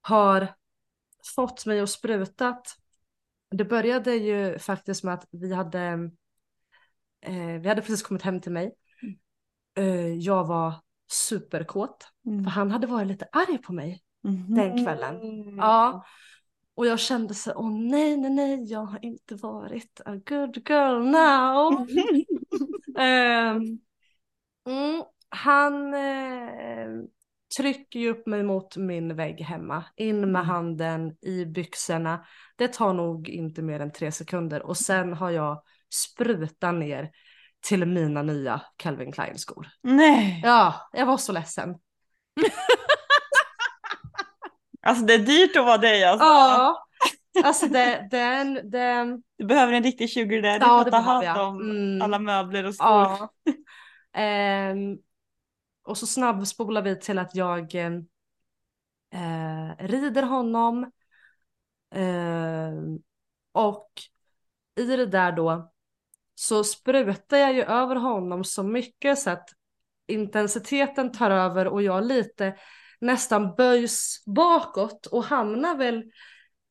[0.00, 0.54] har
[1.34, 2.76] fått mig att sprutat.
[3.50, 6.10] Det började ju faktiskt med att vi hade,
[7.20, 8.74] eh, vi hade precis kommit hem till mig.
[9.76, 10.74] Eh, jag var
[11.10, 14.02] superkåt, för han hade varit lite arg på mig
[14.48, 15.20] den kvällen.
[15.56, 16.04] Ja.
[16.76, 21.02] Och jag kände så, åh nej, nej, nej, jag har inte varit a good girl
[21.04, 21.86] now.
[22.98, 23.78] Ehm,
[24.68, 26.88] mm, han eh,
[27.56, 32.26] trycker ju upp mig mot min vägg hemma, in med handen i byxorna.
[32.56, 35.62] Det tar nog inte mer än tre sekunder och sen har jag
[35.94, 37.10] sprutat ner
[37.60, 39.68] till mina nya Calvin Klein skor.
[39.82, 40.40] Nej.
[40.44, 41.74] Ja, jag var så ledsen.
[44.84, 46.24] Alltså det är dyrt att vara dig alltså.
[46.26, 46.86] Ja,
[47.44, 51.40] alltså det, den, den, Du behöver en riktig sugar daddy Ja, för att ta hand
[51.40, 52.02] om Mm.
[52.02, 52.86] alla möbler och skor.
[52.88, 53.28] ja.
[54.16, 54.98] Ehm,
[55.84, 58.00] och så snabbspolar vi till att jag eh,
[59.78, 60.90] rider honom.
[61.94, 62.98] Ehm,
[63.52, 63.90] och
[64.80, 65.72] i det där då
[66.34, 69.48] så sprutar jag ju över honom så mycket så att
[70.06, 72.56] intensiteten tar över och jag lite
[73.00, 76.04] nästan böjs bakåt och hamnar väl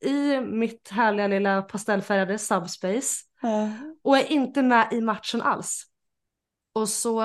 [0.04, 3.68] i mitt härliga lilla pastellfärgade subspace Ja.
[4.04, 5.84] och är inte med i matchen alls.
[6.72, 7.22] Och så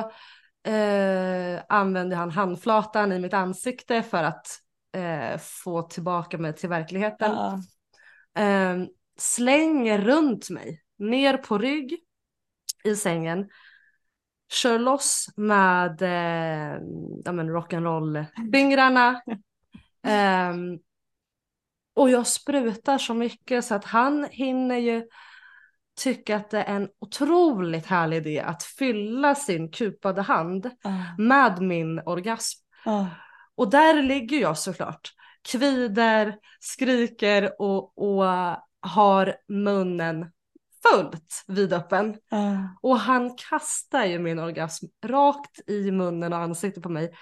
[0.68, 4.48] eh, använder han handflatan i mitt ansikte för att
[4.96, 7.32] eh, få tillbaka mig till verkligheten.
[7.32, 7.60] Ja.
[8.44, 8.78] Eh,
[9.18, 12.00] slänger runt mig, ner på rygg
[12.84, 13.50] i sängen.
[14.52, 16.80] Kör loss med eh,
[17.26, 19.22] ja, rock'n'roll-fingrarna.
[20.04, 20.80] Ehm,
[21.96, 25.08] och jag sprutar så mycket så att han hinner ju
[26.00, 30.92] tycka att det är en otroligt härlig idé att fylla sin kupade hand Ja.
[31.18, 32.60] med min orgasm.
[32.86, 33.08] Ja.
[33.56, 35.14] Och där ligger jag såklart,
[35.52, 38.26] kvider, skriker och, och
[38.82, 40.32] har munnen
[40.84, 42.18] fullt vidöppen.
[42.30, 42.78] Ja.
[42.82, 47.14] Och han kastar ju min orgasm rakt i munnen och ansiktet på mig.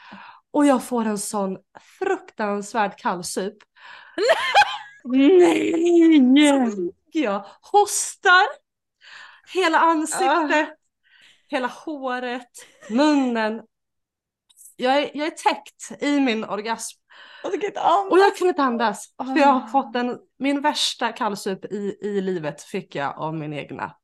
[0.51, 1.57] Och jag får en sån
[1.99, 3.57] fruktansvärd kallsup.
[5.03, 6.91] Nej!
[7.11, 8.67] Jag hostar.
[9.53, 10.69] Hela ansiktet,
[11.47, 12.51] hela håret,
[12.89, 13.61] munnen.
[14.75, 16.99] Jag är, jag är täckt i min orgasm.
[17.51, 18.11] Jag kan inte andas.
[18.11, 19.13] Och jag kunde inte andas.
[19.17, 19.25] Ah.
[19.25, 23.53] För jag har fått en, min värsta kallsup i, i livet fick jag av min
[23.53, 23.83] egna.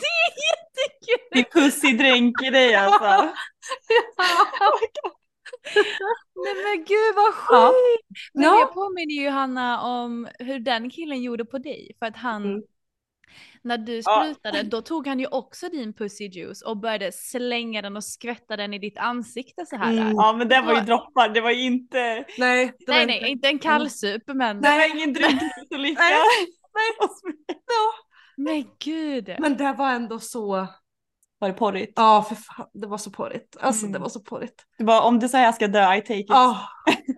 [0.00, 1.28] det är jättekul!
[1.32, 3.04] Din pussy dränker dig alltså.
[6.44, 7.72] Nej men gud vad Ja.
[7.72, 8.30] sjukt!
[8.34, 8.60] Men Ja.
[8.60, 11.92] det påminner ju Hanna om hur den killen gjorde på dig.
[11.98, 12.62] För att han, Mm.
[13.64, 14.24] När du Ja.
[14.24, 18.56] sprutade, då tog han ju också din pussy juice och började slänga den och skvätta
[18.56, 19.92] den i ditt ansikte så här.
[19.92, 20.12] Mm.
[20.16, 23.20] Ja men det var ju droppar, det var ju inte, Nej, det var Nej inte-
[23.20, 24.60] nej, inte en kallsup men...
[24.60, 26.02] det var ingen drunkningsolycka.
[26.02, 26.46] Nej.
[28.36, 29.34] Men gud!
[29.38, 30.66] Men det var ändå så,
[31.38, 31.92] Var det porrigt?
[31.96, 33.56] ja för fan, det var så porrigt.
[33.60, 33.92] Alltså Mm.
[33.92, 34.64] det var så porrigt.
[34.78, 36.26] Det var om det så här jag ska dö, I take it.
[36.28, 36.60] Ja,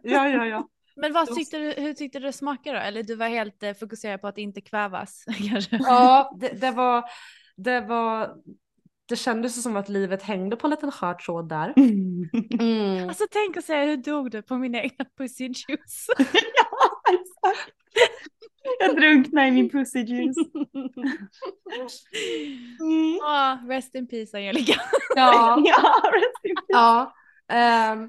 [0.02, 0.68] ja, ja, ja.
[0.96, 2.82] Men vad tyckte du, hur tyckte du det smakade då?
[2.84, 5.76] Eller du var helt eh, fokuserad på att inte kvävas kanske?
[5.82, 7.04] Ja, det, det var,
[7.56, 8.34] det var,
[9.08, 11.74] det kändes som att livet hängde på en liten skör tråd där.
[12.60, 13.08] Mm.
[13.08, 16.06] Alltså tänk att säga hur dog du på min egna pussy juice?
[18.80, 20.36] Jag drunknar i min pussy juice.
[22.80, 23.16] Mm.
[23.20, 24.80] Ja, rest in peace Angelica.
[25.16, 26.66] Ja, Ja, rest in peace.
[26.68, 27.12] ja.
[27.48, 28.08] ehm,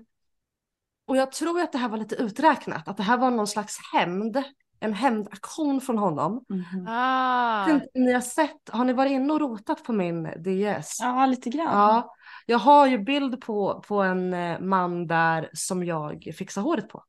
[1.14, 3.78] och jag tror att det här var lite uträknat, att det här var någon slags
[3.94, 4.44] hämnd,
[4.80, 6.46] en hämndaktion från honom.
[6.88, 7.66] Ah.
[7.66, 10.98] Vet inte om Ni har sett, har ni varit inne och rotat på min DS?
[11.02, 11.66] Ja, lite grann.
[11.68, 12.14] Ja,
[12.46, 17.04] jag har ju bild på, på en eh, man där som jag fixar håret på.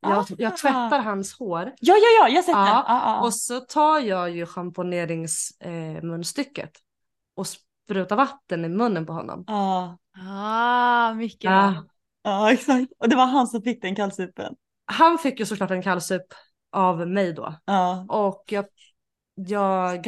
[0.00, 0.24] Jag, Ah.
[0.38, 3.20] jag tvättar hans hår Ja, ja, ja, jag har sett Ja, ja.
[3.20, 6.80] och så tar jag ju schamponeringsmunstycket eh,
[7.36, 9.44] och sprutar vatten i munnen på honom.
[9.46, 9.98] Ja.
[10.30, 11.74] Ah, mycket Ja.
[12.24, 12.92] Ja exakt.
[12.98, 14.54] Och det var han som fick den kallsupen.
[14.86, 16.22] Han fick ju såklart en kallsup
[16.72, 17.54] av mig då.
[17.64, 18.06] Ja.
[18.08, 18.64] Och jag,
[19.34, 20.06] jag,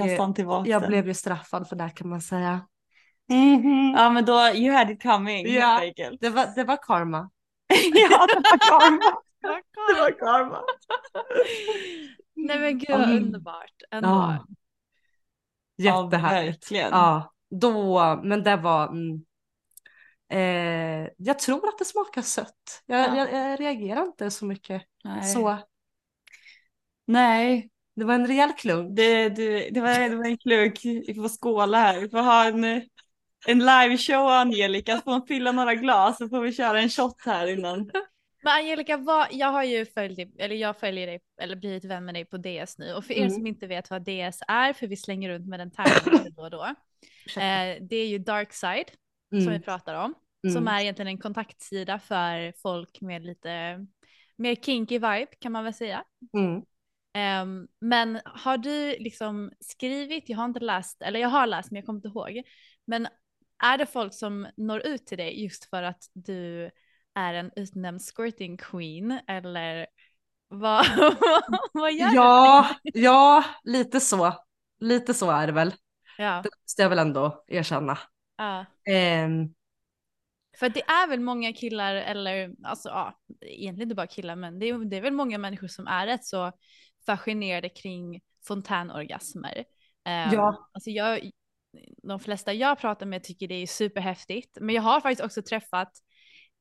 [0.67, 2.67] jag blev ju straffad för det kan man säga.
[3.97, 5.81] Ja men då, you had it coming Ja.
[6.21, 7.31] Det var, det var karma.
[7.95, 9.15] ja det var karma.
[9.89, 10.61] det var karma.
[12.35, 13.17] Nej men gud Mm.
[13.17, 14.09] underbart ändå.
[14.09, 14.47] Ja.
[15.77, 16.57] Ja Jättehärligt.
[16.57, 16.91] verkligen.
[16.91, 19.25] Ja, då, men det var, mm,
[20.29, 22.83] eh, jag tror att det smakar sött.
[22.87, 23.17] Jag, Ja.
[23.17, 24.83] jag, jag reagerar inte så mycket.
[25.05, 25.23] Nej.
[25.25, 25.59] Så
[27.07, 28.97] Nej, det var en rejäl klunk.
[28.97, 30.81] det, det, det, var, det var en klunk.
[30.85, 32.01] Vi får skåla här.
[32.01, 32.65] Vi får ha en,
[33.47, 34.97] en liveshow Angelica.
[34.97, 37.91] Så får hon fylla några glas så får vi köra en shot här innan.
[38.43, 42.05] Men Angelica, vad, jag har ju följt dig, eller jag följer dig, eller blivit vän
[42.05, 42.95] med dig på DS nu.
[42.95, 43.31] Och för er Mm.
[43.31, 46.51] som inte vet vad DS är, för vi slänger runt med den termen då och
[46.51, 46.65] då.
[47.37, 48.19] Eh, det är ju
[49.31, 49.63] Darkside som vi Mm.
[49.63, 50.15] pratar om.
[50.45, 50.55] Mm.
[50.55, 53.79] Som är egentligen en kontaktsida för folk med lite
[54.37, 56.05] mer kinky vibe kan man väl säga.
[56.39, 56.63] Mm.
[57.15, 61.77] Ehm, men har du liksom skrivit, jag har inte läst, eller jag har läst men
[61.77, 62.43] jag kommer inte ihåg.
[62.85, 63.09] Men
[63.65, 66.71] är det folk som når ut till dig just för att du
[67.15, 69.87] är en utnämnd squirting queen eller
[70.49, 70.87] vad,
[71.73, 74.33] vad gör Ja, ja, lite så.
[74.81, 75.71] Lite så är det väl.
[75.71, 75.77] du?
[76.23, 77.99] Ja, Det måste jag väl ändå erkänna.
[78.37, 78.67] Ja.
[78.93, 79.55] Ehm,
[80.59, 84.69] För det är väl många killar, eller alltså ja, egentligen inte bara killar, men det
[84.69, 86.53] är, det är väl många människor som är rätt så
[87.07, 89.65] fascinerade kring fontänorgasmer.
[90.05, 90.69] Ehm, Ja.
[90.73, 91.31] Alltså jag,
[92.03, 95.93] de flesta jag pratar med tycker det är superhäftigt, men jag har faktiskt också träffat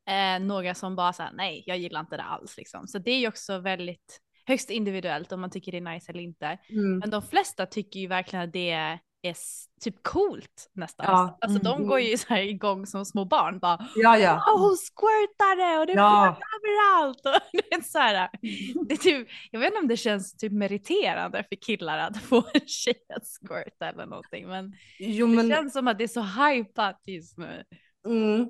[0.09, 2.88] eh, några som bara säger nej, jag gillar inte det alls liksom.
[2.88, 6.21] Så det är ju också väldigt högst individuellt om man tycker det är nice eller
[6.23, 6.57] inte.
[6.69, 6.99] mm.
[6.99, 8.99] Men de flesta tycker ju verkligen att det är
[9.32, 11.05] s- typ coolt nästan.
[11.09, 11.38] Ja.
[11.41, 11.88] Alltså de Mm.
[11.88, 14.34] går ju så här igång som små barn bara Ja, ja.
[14.34, 16.26] Wow, hon squirtade och det Ja.
[16.57, 17.26] överallt.
[17.26, 18.30] Och det är så här,
[18.88, 22.38] det är typ, jag vet inte om det känns typ meriterande för killar att få
[22.53, 24.47] en tjej att squirta eller någonting.
[24.47, 27.63] Men Jo, det men känns som att det är så hypat just nu.
[28.07, 28.47] Mm.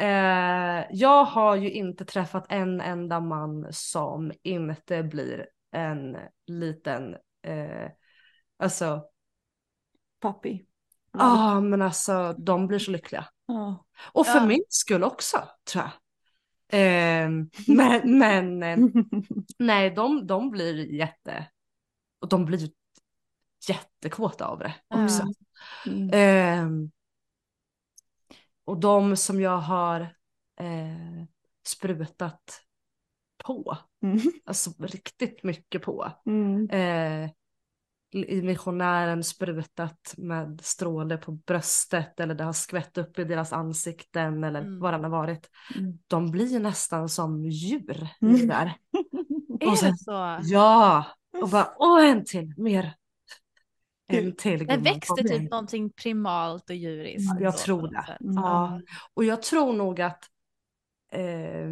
[0.00, 7.14] Eh, jag har ju inte träffat en enda man som inte blir en liten,
[7.46, 7.90] eh,
[8.58, 9.04] alltså,
[10.22, 10.66] Papi.
[11.12, 11.20] ja
[11.56, 13.26] ah, men alltså de blir så lyckliga.
[13.46, 13.84] Ja.
[14.12, 14.46] Och för Ja.
[14.46, 15.92] min skull också tror jag.
[16.80, 17.30] Eh,
[17.66, 18.78] men men eh,
[19.58, 21.50] nej, de, de blir jätte,
[22.20, 22.70] och de blir
[23.68, 25.22] jättekåta av det också.
[25.86, 26.10] Mm.
[26.12, 26.90] Ehm,
[28.64, 30.00] och de som jag har
[30.60, 31.24] eh,
[31.66, 32.60] sprutat
[33.44, 34.18] på, Mm.
[34.44, 36.12] alltså riktigt mycket på.
[36.26, 36.68] Mm.
[38.14, 44.44] I missionären sprutat med stråle på bröstet eller det har skvätt upp i deras ansikten
[44.44, 44.80] eller Mm.
[44.80, 45.50] vad det har varit.
[45.76, 45.98] Mm.
[46.06, 48.36] De blir nästan som djur Mm.
[48.38, 48.74] det där.
[49.60, 50.38] Är Och sen- det så?
[50.42, 51.04] Ja,
[51.42, 52.94] och bara åh en till, mer.
[54.06, 57.40] En till Det gumman, växte typ någonting primalt och djuriskt.
[57.40, 58.16] Jag då tror det.
[58.20, 58.80] Ja.
[59.14, 60.24] Och jag tror nog att
[61.12, 61.68] eh,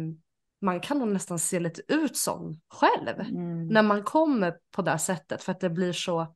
[0.61, 3.67] man kan nog nästan se lite ut som själv Mm.
[3.67, 6.35] när man kommer på det sättet för att det blir så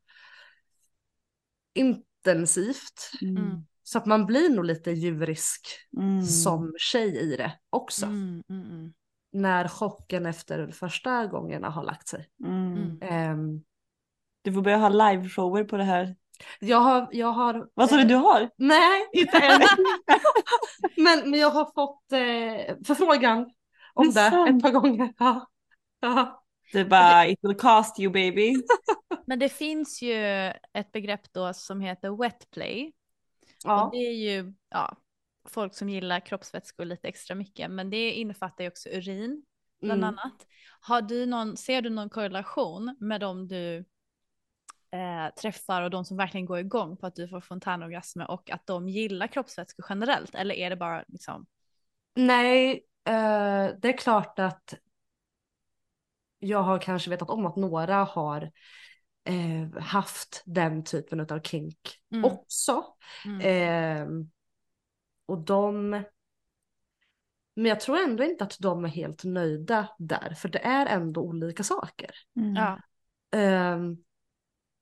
[1.74, 3.10] intensivt.
[3.22, 3.64] Mm.
[3.82, 5.66] Så att man blir nog lite djurisk
[5.96, 6.22] Mm.
[6.22, 8.06] som tjej i det också.
[8.06, 8.92] Mm, mm, mm.
[9.32, 12.28] När chocken efter första gångerna har lagt sig.
[12.44, 12.72] Mm.
[12.76, 12.98] Mm.
[13.02, 13.62] Ehm,
[14.42, 16.16] Du får börja ha liveshower på det här.
[16.60, 17.68] jag har, jag har...
[17.74, 18.50] Vad sa du du har?
[18.56, 19.60] Nej, inte än.
[20.96, 23.50] men, men jag har fått eh, förfrågan
[23.96, 25.12] om Det det, ett par gånger.
[25.18, 25.46] Ja.
[26.00, 26.42] Ja.
[26.72, 28.54] Du bara, it will cost you baby.
[29.26, 30.14] Men det finns ju
[30.72, 32.92] ett begrepp då som heter wet play.
[33.64, 33.88] Och Ja.
[33.92, 34.96] det är ju ja,
[35.48, 39.42] folk som gillar kroppsvätskor lite extra mycket, men det innefattar ju också urin
[39.80, 40.08] bland Mm.
[40.18, 40.46] annat.
[40.80, 43.84] Har du någon, ser du någon korrelation med de du
[44.90, 48.66] eh, träffar och de som verkligen går igång på att du får fontänorgasmer och att
[48.66, 50.34] de gillar kroppsvätskor generellt?
[50.34, 51.46] Eller är det bara liksom,
[52.14, 52.82] Nej,
[53.80, 54.74] det är klart att
[56.38, 58.50] jag har kanske vetat om att några har
[59.24, 61.78] eh, haft den typen av kink
[62.12, 62.24] Mm.
[62.24, 62.84] också.
[63.24, 64.30] mm, Ehm,
[65.26, 65.90] och de...
[67.54, 71.20] Men jag tror ändå inte att de är helt nöjda där, för det är ändå
[71.20, 72.10] olika saker.
[72.36, 72.78] Mm.
[73.30, 73.96] Ehm,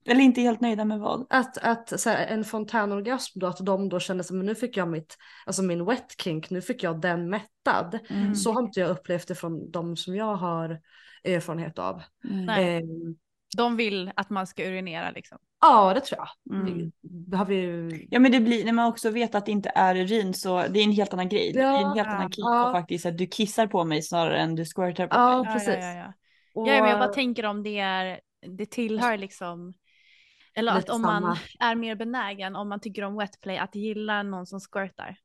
[0.06, 1.26] Eller inte helt nöjda med vad?
[1.30, 4.88] att att så här, en fontänorgasm då, att de då känner som nu fick jag
[4.88, 7.98] mitt, alltså min wet kink, nu fick jag den mättad.
[8.10, 8.34] Mm.
[8.34, 10.80] Så har inte jag upplevt det från de som jag har
[11.24, 12.02] erfarenhet av.
[12.30, 12.44] Mm.
[12.44, 12.76] Nej.
[12.76, 13.16] Ehm,
[13.56, 15.38] De vill att man ska urinera liksom.
[15.60, 16.56] Ja det tror jag.
[16.60, 16.92] Mm.
[17.02, 18.06] Det har vi ju.
[18.10, 20.80] Ja men det blir, när man också vet att det inte är urin så det
[20.80, 21.52] är en helt annan grej.
[21.52, 22.64] Det är en Ja, helt annan kick ja.
[22.72, 25.52] på faktiskt att du kissar på mig snarare än du squirtar på Ja mig.
[25.52, 25.74] precis.
[25.74, 26.12] Ja, ja, ja.
[26.54, 28.20] Och- Ja, men jag bara tänker om det är,
[28.58, 29.72] det tillhör liksom,
[30.54, 31.38] eller att om man samma.
[31.70, 35.16] är mer benägen, om man tycker om wetplay, att gilla någon som squirtar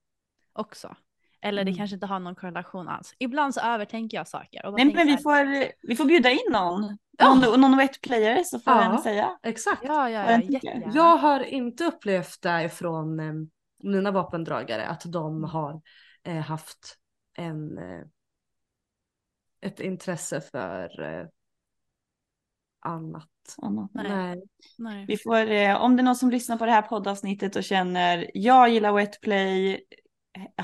[0.54, 0.96] också.
[1.42, 1.78] Eller det Mm.
[1.78, 3.14] kanske inte har någon korrelation alls.
[3.20, 4.72] Ibland så övertänker jag saker.
[4.72, 6.98] Nej men vi här, får, vi får bjuda in någon.
[7.18, 7.34] Ja.
[7.36, 8.90] Någon, någon wet player så får Ja.
[8.90, 9.38] den säga.
[9.44, 9.82] Exakt.
[9.84, 10.92] Ja, ja, ja, jättegärna.
[10.96, 13.34] Jag har inte upplevt det från eh,
[13.84, 15.82] mina vapendragare att de har
[16.24, 16.98] eh, haft
[17.38, 18.04] en, eh,
[19.62, 21.26] ett intresse för eh,
[22.82, 23.30] annat.
[23.62, 23.92] Annat.
[23.94, 24.10] Nej.
[24.10, 24.44] Nej.
[24.78, 25.06] Nej.
[25.08, 28.32] Vi får, eh, om det är någon som lyssnar på det här poddavsnittet och känner
[28.34, 29.80] jag gillar wetplay,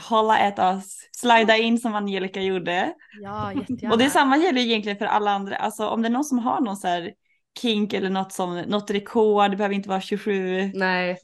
[0.10, 2.94] hålla ett oss, slida in som Angelica gjorde.
[3.22, 3.94] Ja, jättegärna.
[3.94, 5.56] Och det är samma gäller egentligen för alla andra.
[5.56, 7.14] Alltså om det är någon som har någon så här
[7.62, 11.18] kink eller något som, något rekord, det behöver inte vara 27 Nej.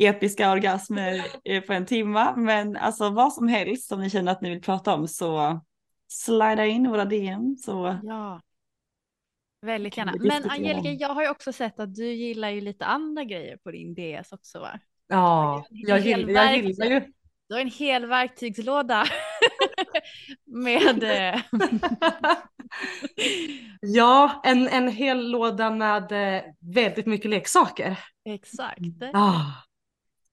[0.00, 2.36] episka orgasmer eh, på en timma.
[2.36, 5.60] Men alltså vad som helst som ni känner att ni vill prata om så
[6.08, 8.40] slida in i våra DM så Ja.
[9.60, 10.14] Väldigt gärna.
[10.18, 13.70] Men Angelica, jag har ju också sett att du gillar ju lite andra grejer på
[13.70, 14.80] din DS också va?
[15.08, 17.00] Ja, jag, hel gill, jag gillar ju.
[17.48, 19.04] Du har en hel verktygslåda
[20.44, 21.40] med eh,
[23.80, 27.98] ja, en, en hel låda med eh, väldigt mycket leksaker.
[28.24, 28.80] exakt.
[29.14, 29.44] Ah.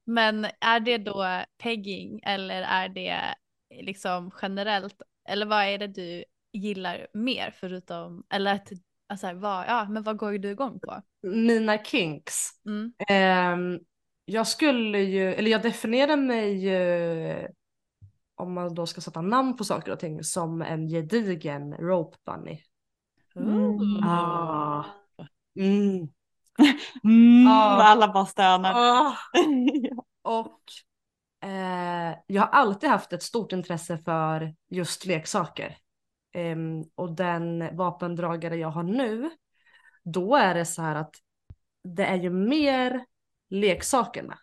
[0.05, 3.36] Men är det då pegging eller är det
[3.82, 6.23] liksom generellt eller vad är det du
[6.53, 8.69] gillar mer förutom eller att
[9.07, 11.01] alltså vad, ja men vad går du igång på?
[11.27, 12.49] Mina kinks.
[12.65, 12.93] Mm.
[13.07, 13.79] Ehm,
[14.25, 17.47] jag skulle ju, eller jag definierar mig ju,
[18.35, 22.63] om man då ska sätta namn på saker och ting, som en gedigen rope bunny.
[23.35, 24.03] Mm.
[24.03, 24.85] Ah.
[25.59, 26.07] Mm.
[27.03, 27.83] mm, Ja.
[27.83, 28.73] alla bara stönar.
[28.75, 29.17] Ah.
[30.21, 30.61] Och
[31.49, 35.77] eh, jag har alltid haft ett stort intresse för just leksaker.
[36.36, 39.29] Ehm, och den vapendragare jag har nu,
[40.03, 41.15] då är det så här att
[41.83, 43.05] det är ju mer
[43.49, 44.38] leksakerna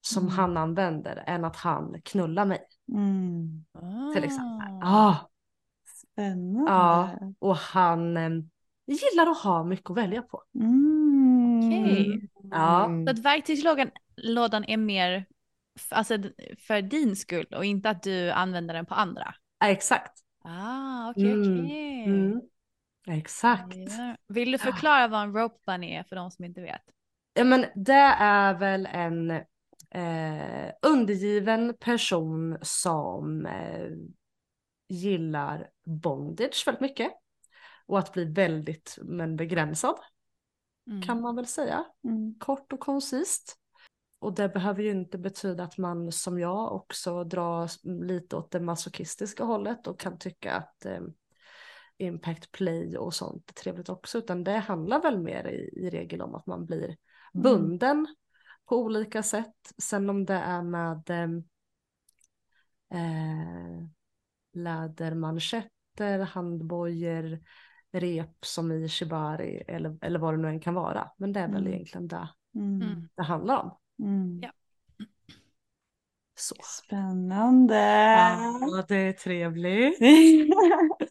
[0.00, 0.34] som Mm.
[0.34, 2.60] han använder än att han knullar mig
[2.92, 3.64] Mm.
[4.14, 4.68] till exempel.
[4.82, 5.08] Ah.
[5.08, 5.16] Ah,
[5.94, 6.70] Spännande.
[6.72, 7.10] Ja.
[7.38, 8.30] och han eh,
[8.86, 10.42] gillar att ha mycket att välja på.
[10.54, 11.58] Mm.
[11.66, 12.28] Okej.
[12.50, 12.90] Ja.
[13.06, 15.26] Så att verktygslådan lådan är mer
[15.90, 16.14] alltså,
[16.66, 19.34] för din skull och inte att du använder den på andra.
[19.58, 20.12] Ja, exakt.
[20.44, 22.04] Ah, okej Mm, okej.
[22.04, 22.40] Mm.
[23.08, 23.76] Exakt.
[24.28, 26.82] Vill du förklara vad en rope bunny är för de som inte vet?
[27.34, 29.30] Ja men det är väl en
[29.90, 33.90] eh, undergiven person som eh,
[34.88, 37.12] gillar bondage väldigt mycket.
[37.86, 39.96] Och att bli väldigt men begränsad
[40.86, 41.02] Mm.
[41.02, 41.84] kan man väl säga.
[42.04, 42.34] Mm.
[42.38, 43.56] Kort och koncist.
[44.20, 47.70] Och det behöver ju inte betyda att man som jag också drar
[48.04, 51.00] lite åt det masochistiska hållet och kan tycka att eh,
[51.98, 54.18] impact play och sånt är trevligt också.
[54.18, 56.96] Utan det handlar väl mer i, i regel om att man blir
[57.32, 58.06] bunden
[58.66, 59.54] på olika sätt.
[59.82, 61.28] Sen om det är med eh,
[63.00, 63.86] eh,
[64.52, 67.40] lädermanschetter, handbojor,
[67.92, 71.10] rep som i shibari eller, eller vad det nu än kan vara.
[71.16, 71.72] Men det är väl Mm.
[71.72, 72.82] egentligen det Mm.
[72.82, 73.08] Mm.
[73.14, 73.76] det handlar om.
[74.00, 74.40] Mm.
[74.42, 74.50] Ja.
[76.40, 76.54] Så.
[76.62, 77.74] Spännande.
[77.74, 80.00] Ja, det är trevligt.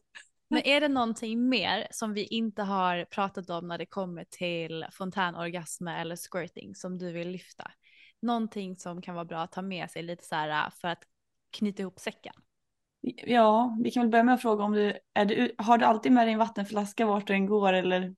[0.49, 4.85] Men är det någonting mer som vi inte har pratat om när det kommer till
[4.91, 7.71] fontänorgasmer eller squirting som du vill lyfta?
[8.21, 11.03] Någonting som kan vara bra att ta med sig lite så här för att
[11.51, 12.33] knyta ihop säcken.
[13.01, 16.11] Ja, vi kan väl börja med att fråga om du, är du, har du alltid
[16.11, 18.15] med dig en vattenflaska vart du än går eller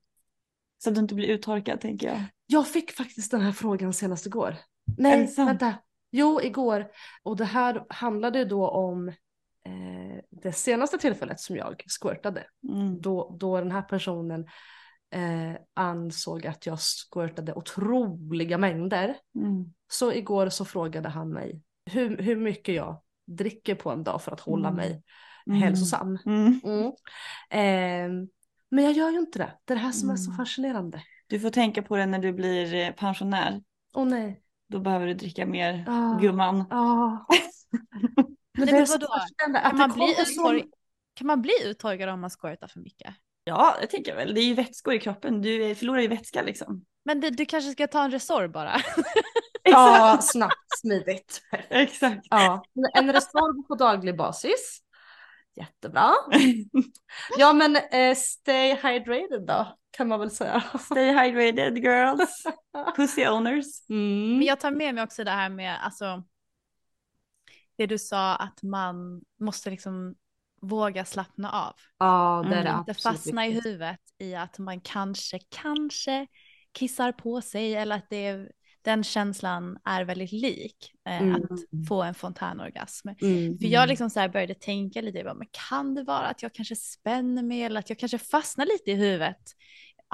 [0.82, 2.22] så att du inte blir uttorkad tänker jag.
[2.46, 4.56] Jag fick faktiskt den här frågan senast igår.
[4.98, 5.74] Nej, vänta.
[6.10, 6.86] Jo, igår.
[7.22, 12.44] Och det här handlade då om eh, det senaste tillfället som jag squirtade.
[12.68, 13.00] Mm.
[13.00, 14.46] Då, då den här personen
[15.14, 19.16] eh, ansåg att jag squirtade otroliga mängder.
[19.36, 19.72] Mm.
[19.92, 21.60] Så igår så frågade han mig
[21.90, 24.76] hur, hur mycket jag dricker på en dag för att hålla Mm.
[24.76, 25.02] mig
[25.46, 25.62] Mm.
[25.62, 26.18] hälsosam.
[26.26, 26.60] Mm.
[28.72, 28.76] Mm.
[28.76, 29.52] Men jag gör ju inte det.
[29.64, 30.36] Det är det här som är så Mm.
[30.36, 31.02] fascinerande.
[31.26, 33.62] Du får tänka på det när du blir eh, pensionär.
[33.94, 34.40] Åh nej.
[34.68, 36.18] Då behöver du dricka mer Ah.
[36.20, 36.64] gumman.
[36.70, 37.26] Ja.
[38.58, 39.08] Men Nej, det men är så vadå?
[39.36, 40.70] Kan man, bli uttork-
[41.14, 43.14] kan man bli uttorkad om man squirtar för mycket?
[43.44, 44.34] Ja, det tänker jag väl.
[44.34, 45.42] Det är ju vätskor i kroppen.
[45.42, 46.84] Du förlorar ju vätska liksom.
[47.04, 48.76] Men du, du kanske ska ta en resor bara.
[49.64, 51.40] Ja, snabbt, smidigt.
[51.68, 52.26] Exakt.
[52.30, 52.64] Ja.
[52.94, 54.78] En Resorb på daglig basis.
[55.56, 56.12] Jättebra.
[57.38, 60.62] ja men eh, stay hydrated då kan man väl säga.
[60.80, 62.44] Stay hydrated girls.
[62.96, 63.90] Pussy owners.
[63.90, 64.38] Mm.
[64.38, 66.22] Men jag tar med mig också det här med alltså
[67.76, 70.14] det du sa att man måste liksom
[70.60, 71.74] våga slappna av.
[71.98, 72.78] Ja det är det Mm.
[72.78, 76.26] Inte absolut fastna i huvudet i att man kanske, kanske
[76.72, 81.34] kissar på sig eller att det är, den känslan är väldigt lik eh, Mm.
[81.34, 83.08] att få en fontänorgasm.
[83.08, 83.58] Mm.
[83.58, 86.76] För jag liksom så började tänka lite, bara, men kan det vara att jag kanske
[86.76, 89.56] spänner mig eller att jag kanske fastnar lite i huvudet?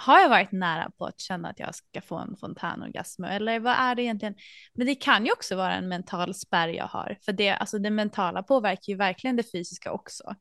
[0.01, 3.72] Har jag varit nära på att känna att jag ska få en fontänorgasm eller vad
[3.74, 4.34] är det egentligen?
[4.74, 7.90] Men det kan ju också vara en mental spärr jag har, för det, alltså det
[7.90, 10.34] mentala påverkar ju verkligen det fysiska också.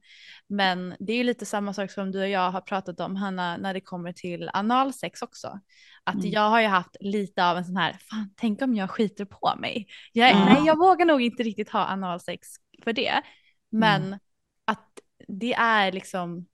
[0.48, 3.58] Men det är ju lite samma sak som du och jag har pratat om, Hanna,
[3.58, 5.60] när det kommer till analsex också.
[6.04, 6.32] Att Mm.
[6.32, 9.54] jag har ju haft lite av en sån här, fan, tänk om jag skiter på
[9.60, 9.88] mig.
[10.14, 10.46] Jag, Ja.
[10.46, 12.48] Nej, jag vågar nog inte riktigt ha analsex
[12.84, 13.22] för det.
[13.70, 14.20] Men
[14.66, 16.46] att det är liksom,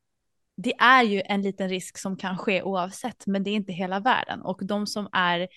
[0.63, 3.99] det är ju en liten risk som kan ske oavsett, men det är inte hela
[3.99, 4.41] världen.
[4.41, 5.47] Och de som är,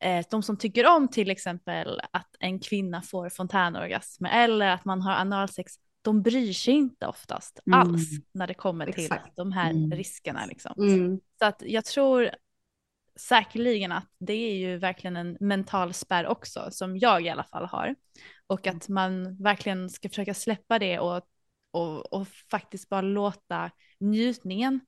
[0.00, 5.02] eh, de som tycker om till exempel att en kvinna får fontänorgasm eller att man
[5.02, 5.72] har analsex,
[6.02, 7.80] de bryr sig inte oftast Mm.
[7.80, 9.36] alls när det kommer till Exakt.
[9.36, 9.90] de här Mm.
[9.92, 10.46] riskerna.
[10.46, 10.72] Liksom.
[10.78, 11.20] Mm.
[11.38, 12.30] Så att jag tror
[13.16, 17.64] säkerligen att det är ju verkligen en mental spärr också, som jag i alla fall
[17.66, 17.94] har.
[18.46, 21.22] Och att man verkligen ska försöka släppa det och,
[21.70, 24.80] och, och faktiskt bara låta njutningen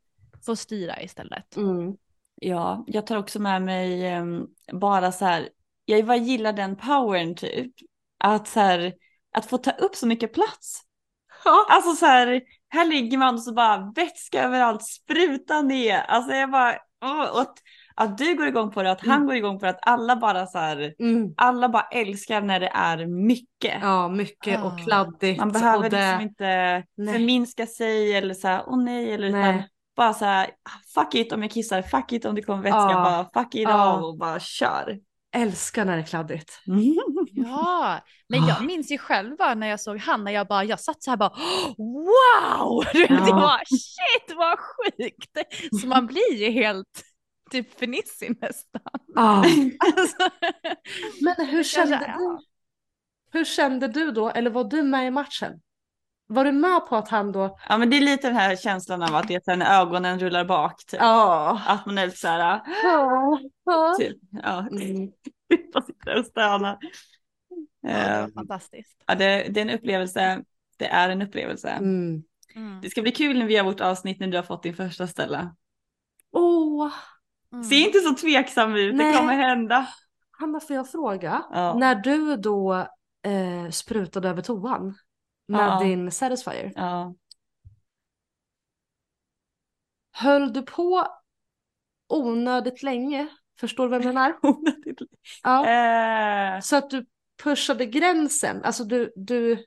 [0.46, 1.56] få styra istället.
[1.56, 1.96] Mm.
[2.34, 5.48] Ja, jag tar också med mig em, bara så här,
[5.84, 7.72] jag bara gillar den powern typ.
[8.18, 8.94] Att så här,
[9.32, 10.82] att få ta upp så mycket plats.
[11.44, 11.66] Ja.
[11.70, 15.98] Alltså så här, här ligger man och så bara vätska överallt, spruta ner.
[15.98, 17.58] Alltså jag bara, åh, och att,
[17.94, 19.26] att du går igång på det, att han Mm.
[19.26, 21.34] går igång på det, att alla bara så här, Mm.
[21.36, 23.78] alla bara älskar när det är mycket.
[23.82, 24.64] Ja, mycket Ah.
[24.64, 25.38] och kladdigt.
[25.38, 26.06] Man behöver och det...
[26.06, 27.14] liksom inte Nej.
[27.14, 29.68] förminska sig eller så här, åh nej, eller utan Nej.
[29.96, 30.50] bara så här,
[30.94, 33.28] fuck it om jag kissar, fuck it om det kommer vätska, Ja.
[33.34, 33.72] bara fuck it Ja.
[33.72, 34.98] all och bara kör.
[35.34, 36.60] Älskar när det är kladdigt.
[37.34, 40.80] Ja, men jag minns ju själv bara när jag såg han, när jag bara, jag
[40.80, 41.32] satt så här bara,
[41.78, 42.84] wow!
[42.94, 43.06] Ja.
[43.08, 45.36] jag bara, shit vad sjukt!
[45.80, 47.02] Så man blir ju helt
[47.52, 48.82] typ fnissig nästan.
[49.14, 49.44] Ja.
[49.96, 50.16] Alltså,
[51.20, 52.12] Men hur kände är.
[52.18, 52.38] du?
[53.32, 54.30] Hur kände du då?
[54.30, 55.60] Eller var du med i matchen?
[56.26, 57.58] Var du med på att han då?
[57.68, 60.44] Ja men det är lite den här känslan av att det är när ögonen rullar
[60.44, 60.84] bak.
[60.86, 61.00] Typ.
[61.00, 61.60] Ja.
[61.66, 63.38] Att man är lite så här, Ja.
[63.64, 63.94] Ja.
[63.98, 65.10] typ, ja, Mm.
[65.72, 66.78] bara sitter och stönar.
[67.80, 69.02] ja, det Eh, var fantastiskt.
[69.06, 70.42] Ja, det, det är en upplevelse.
[70.78, 71.68] Det är en upplevelse.
[71.68, 72.22] Mm.
[72.54, 72.80] Mm.
[72.80, 75.06] Det ska bli kul när vi har vårt avsnitt när du har fått din första
[75.06, 75.56] ställa.
[76.32, 76.90] Åh,
[77.52, 77.64] Mm.
[77.64, 79.12] Se inte så tveksam ut, Nej.
[79.12, 79.86] det kommer hända.
[80.30, 81.44] Hanna får jag fråga?
[81.50, 81.74] Ja.
[81.78, 82.72] När du då
[83.22, 84.94] eh, sprutade över toan
[85.48, 85.80] med Ja.
[85.82, 86.72] din Satisfyer.
[86.76, 87.14] Ja.
[90.12, 91.06] Höll du på
[92.08, 93.28] onödigt länge?
[93.60, 94.34] Förstår du vad jag menar?
[95.42, 95.66] Ja.
[96.56, 97.06] Eh, Så att du
[97.42, 98.64] pushade gränsen.
[98.64, 99.64] Alltså du, du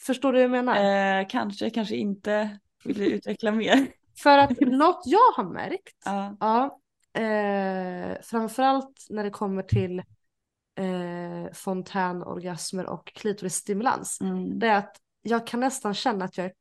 [0.00, 1.20] förstår du vad jag menar?
[1.20, 2.58] eh, kanske, kanske inte.
[2.84, 3.86] Vill du utveckla mer?
[4.22, 5.96] För att något jag har märkt,
[6.40, 6.80] Ja.
[7.12, 9.98] Eh, framförallt när det kommer till
[10.78, 14.58] eh, fontänorgasmer och klitorisstimulans, Mm.
[14.58, 16.52] det är att jag kan nästan känna att jag är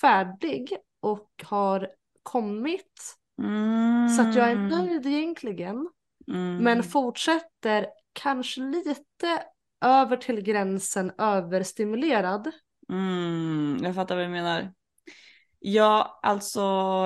[0.00, 1.88] färdig och har
[2.22, 4.08] kommit Mm.
[4.08, 5.88] så att jag är nöjd egentligen.
[6.28, 6.56] Mm.
[6.56, 9.42] Men fortsätter kanske lite
[9.84, 12.50] över till gränsen överstimulerad.
[12.92, 14.72] Mm, jag fattar vad du menar.
[15.66, 16.60] Ja, alltså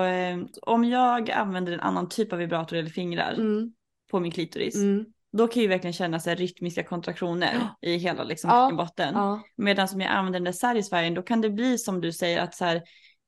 [0.05, 3.73] eh, om jag använder en annan typ av vibrator eller fingrar Mm,
[4.11, 8.23] på min klitoris, mm, då kan jag verkligen känna så här, rytmiska kontraktioner i hela
[8.23, 9.13] liksom, Ja, botten.
[9.13, 12.41] ja, Medan som jag använder den där satisfyern, då kan det bli som du säger
[12.41, 12.81] att så här,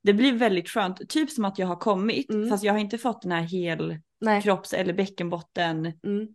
[0.04, 2.50] det blir väldigt skönt, typ som att jag har kommit, Mm.
[2.50, 4.42] fast jag har inte fått den här hel nej.
[4.42, 5.86] kropps eller bäckenbotten.
[5.86, 6.28] Mm,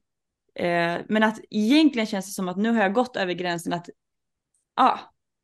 [0.58, 3.88] Eh, men att egentligen känns det som att nu har jag gått över gränsen att
[4.74, 4.98] ah,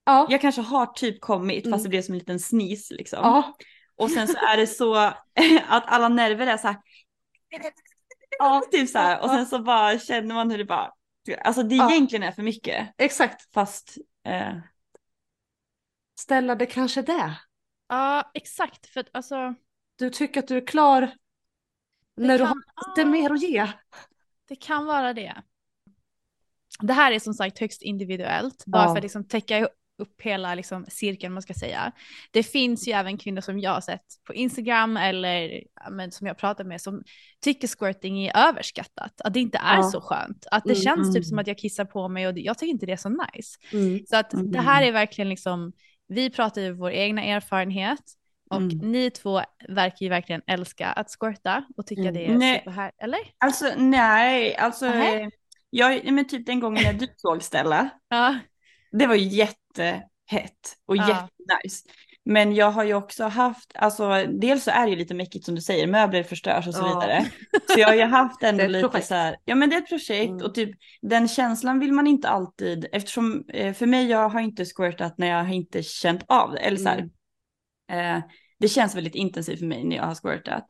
[0.05, 1.75] ja, jag kanske har typ kommit Mm.
[1.77, 3.19] fast det blir som en liten snis liksom.
[3.23, 3.57] ja,
[3.97, 4.95] Och sen så är det så
[5.69, 6.77] att alla nerver är så här.
[8.39, 9.23] ja, Typ så här.
[9.23, 10.93] Och sen så bara känner man hur det bara.
[11.45, 11.91] Alltså det Ja.
[11.93, 12.95] egentligen är för mycket.
[12.99, 13.53] exakt.
[13.55, 13.97] Fast.
[14.27, 14.57] Eh,
[16.19, 17.35] Ställa det kanske det.
[17.89, 18.87] Ja, exakt.
[18.87, 19.55] För att alltså,
[19.99, 21.11] Du tycker att du är klar
[22.17, 23.67] när du kan- har lite mer att ge.
[24.49, 25.43] det kan vara det.
[26.81, 28.89] Det här är som sagt högst individuellt, bara Ja.
[28.89, 29.69] för att liksom täcka
[29.99, 31.93] upp hela liksom, cirkeln man ska säga.
[32.31, 36.39] Det finns ju även kvinnor som jag har sett på Instagram eller men, som jag
[36.39, 37.03] pratar med som
[37.45, 39.83] tycker squirting är överskattat, att det inte är Ja.
[39.83, 40.47] så skönt.
[40.51, 41.25] Att det Mm, känns typ mm.
[41.25, 43.59] som att jag kissar på mig och jag tycker inte det är så nice.
[43.73, 44.01] Mm.
[44.07, 44.51] Så att Mm.
[44.53, 45.73] det här är verkligen liksom
[46.09, 48.03] vi pratar ju vår egna erfarenhet
[48.51, 48.79] och Mm.
[48.79, 52.15] ni två verkar ju verkligen älska att squirta och tycka Mm.
[52.15, 52.59] det är Nej.
[52.59, 53.21] superhär, eller?
[53.39, 54.87] Alltså nej, alltså
[55.71, 58.39] jag, men typ den gången när du såg Stella, Ja.
[58.93, 61.09] Det var jättehett och Ja.
[61.09, 61.89] jättenice.
[62.25, 65.55] Men jag har ju också haft, alltså dels så är det ju lite mäckigt som
[65.55, 66.87] du säger, möbler förstörs och så Ja.
[66.87, 67.27] vidare.
[67.69, 69.07] Så jag har ju haft ändå lite projekt.
[69.07, 70.45] så här, ja men det är ett projekt Mm.
[70.47, 70.71] och typ
[71.03, 75.27] den känslan vill man inte alltid, eftersom eh, för mig jag har inte squirtat när
[75.27, 76.59] jag har inte känt av det.
[76.59, 77.09] Eller så här,
[77.91, 78.17] Mm.
[78.17, 78.23] eh,
[78.59, 80.67] det känns väldigt intensivt för mig när jag har squirtat.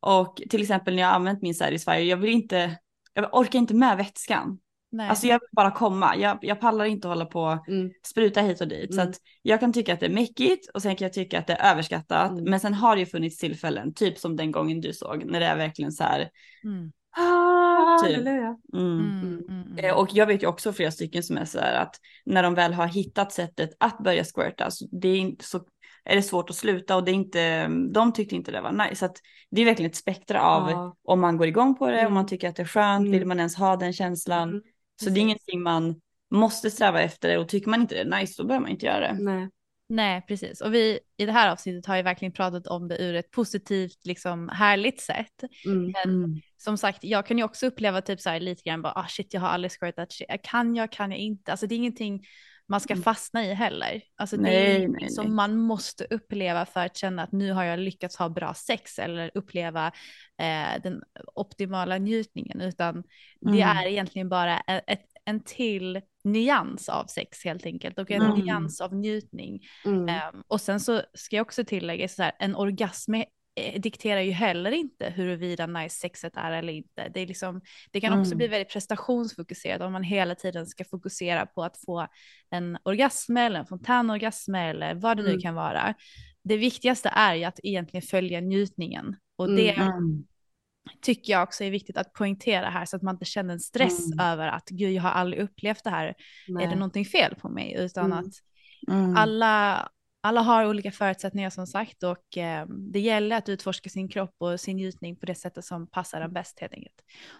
[0.00, 2.78] Och till exempel när jag har använt min Satisfyer, jag vill inte,
[3.14, 4.58] jag orkar inte med vätskan.
[4.92, 5.08] Nej.
[5.08, 7.90] Alltså jag vill bara komma, jag, jag pallar inte hålla på Mm.
[8.06, 8.94] spruta hit och dit.
[8.94, 9.10] Så Mm.
[9.10, 11.52] att jag kan tycka att det är mäckigt och sen kan jag tycka att det
[11.54, 12.30] är överskattat.
[12.30, 12.44] Mm.
[12.44, 15.46] Men sen har det ju funnits tillfällen, typ som den gången du såg, när det
[15.46, 16.28] är verkligen så här.
[16.64, 16.92] Mm.
[17.16, 18.18] Ah, Typ.
[18.18, 18.56] Mm.
[18.74, 19.78] Mm, mm, mm.
[19.84, 22.54] Eh, Och jag vet ju också flera stycken som är så här att när de
[22.54, 25.60] väl har hittat sättet att börja squirta så det är, inte så,
[26.04, 28.96] är det svårt att sluta och det är inte, de tyckte inte det var nice.
[28.96, 29.16] Så att
[29.50, 30.96] det är verkligen ett spektra av Ja.
[31.04, 32.14] om man går igång på det, om Mm.
[32.14, 33.12] man tycker att det är skönt, Mm.
[33.18, 34.48] vill man ens ha den känslan.
[34.48, 34.62] Mm,
[34.96, 36.00] så det är ingenting man
[36.30, 39.12] måste sträva efter och tycker man inte det är nice då behöver man inte göra
[39.12, 39.18] det.
[39.18, 39.48] Nej.
[39.88, 40.60] Nej, precis.
[40.60, 44.04] Och vi i det här avsnittet har ju verkligen pratat om det ur ett positivt,
[44.04, 45.42] liksom härligt sätt.
[45.66, 45.92] Mm.
[45.92, 49.06] Men som sagt, jag kan ju också uppleva typ så här lite grann bara, ah
[49.08, 51.50] shit, jag har aldrig squirtat, shit, kan jag, kan jag inte?
[51.50, 52.22] Alltså det är ingenting
[52.68, 53.02] man ska Mm.
[53.02, 54.02] fastna i heller.
[54.16, 55.34] Alltså det Nej, är ingenting nej, som nej.
[55.34, 59.30] man måste uppleva för att känna att nu har jag lyckats ha bra sex eller
[59.34, 59.86] uppleva
[60.38, 61.02] eh, den
[61.34, 63.02] optimala njutningen, utan
[63.40, 63.76] det Mm.
[63.78, 68.38] är egentligen bara en, ett, en till nyans av sex helt enkelt och en Mm.
[68.40, 69.60] nyans av njutning.
[69.84, 70.08] Mm.
[70.08, 73.24] Ehm, och sen så ska jag också tillägga så här, en orgasm eh,
[73.78, 77.08] dikterar ju heller inte huruvida nice sexet är eller inte.
[77.14, 77.60] Det, är liksom,
[77.90, 78.38] det kan också Mm.
[78.38, 82.06] bli väldigt prestationsfokuserat om man hela tiden ska fokusera på att få
[82.50, 85.40] en orgasm eller en fontänorgasm eller vad det nu Mm.
[85.40, 85.94] kan vara.
[86.44, 90.24] Det viktigaste är ju att egentligen följa njutningen och det Mm.
[91.02, 94.12] tycker jag också är viktigt att poängtera här så att man inte känner en stress
[94.12, 94.26] Mm.
[94.26, 96.14] över att gud jag har aldrig upplevt det här,
[96.48, 96.64] Nej.
[96.64, 97.74] är det någonting fel på mig?
[97.78, 98.18] Utan Mm.
[98.18, 98.32] att
[98.88, 99.16] Mm.
[99.16, 99.88] alla,
[100.24, 104.60] alla har olika förutsättningar som sagt och eh, det gäller att utforska sin kropp och
[104.60, 106.94] sin njutning på det sättet som passar en bäst helt enkelt.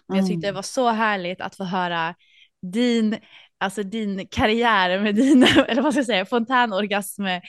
[0.07, 0.55] Men jag tyckte det Mm.
[0.55, 2.15] var så härligt att få höra
[2.61, 3.17] din,
[3.57, 7.41] alltså din karriär med dina, eller vad ska jag säga, fontänorgasm, eh,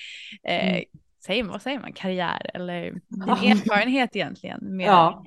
[0.45, 0.85] Mm.
[1.27, 5.25] säger man, vad säger man, karriär eller din erfarenhet egentligen med, Ja.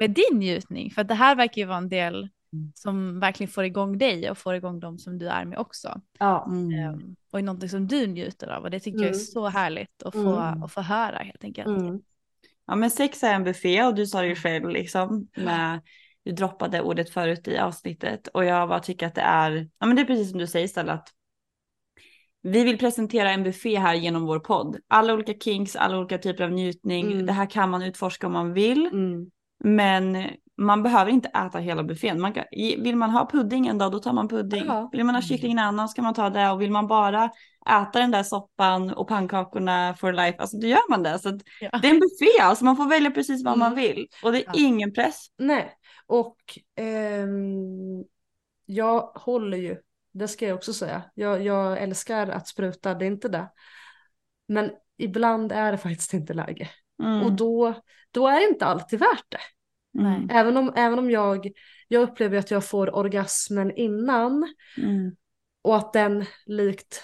[0.00, 0.90] Med din njutning.
[0.90, 2.28] För det här verkar ju vara en del.
[2.74, 6.00] Som verkligen får igång dig och får igång dem som du är med också.
[6.18, 6.46] Ja.
[6.50, 7.16] Mm.
[7.32, 9.20] Och är någonting som du njuter av och det tycker jag är Mm.
[9.20, 10.62] så härligt att få, Mm.
[10.62, 11.68] att få höra helt enkelt.
[11.68, 12.00] Mm.
[12.66, 15.28] Ja men sex är en buffé och du sa det ju själv liksom.
[15.36, 15.80] Med,
[16.24, 19.96] du droppade ordet förut i avsnittet och jag bara tycker att det är, ja men
[19.96, 21.08] det är precis som du säger Stella att
[22.42, 24.76] vi vill presentera en buffé här genom vår podd.
[24.88, 27.12] Alla olika kinks, alla olika typer av njutning.
[27.12, 27.26] Mm.
[27.26, 28.86] Det här kan man utforska om man vill.
[28.86, 29.30] Mm.
[29.64, 32.20] Men man behöver inte äta hela buffén.
[32.20, 32.44] Man kan,
[32.78, 34.64] vill man ha pudding en dag då tar man pudding.
[34.66, 34.88] Ja.
[34.92, 36.50] Vill man ha kyckling en annan ska man ta det.
[36.50, 37.30] Och vill man bara
[37.70, 41.18] äta den där soppan och pannkakorna for life, alltså då gör man det.
[41.18, 41.78] Så Ja.
[41.82, 43.84] det är en buffé, alltså man får välja precis vad man Mm.
[43.84, 44.06] vill.
[44.22, 44.52] Och det är Ja.
[44.56, 45.26] ingen press.
[45.38, 45.70] Nej,
[46.06, 46.36] och
[46.76, 48.04] ehm,
[48.66, 49.76] jag håller ju,
[50.12, 51.02] det ska jag också säga.
[51.14, 53.48] Jag, jag älskar att spruta, det är inte det.
[54.48, 56.68] Men ibland är det faktiskt inte läge.
[57.02, 57.22] Mm.
[57.22, 57.74] Och då,
[58.10, 59.38] då är det inte alltid värt det.
[59.98, 60.30] Mm.
[60.30, 61.50] Även om, även om jag,
[61.88, 65.16] jag upplever att jag får orgasmen innan Mm.
[65.62, 67.02] och att den likt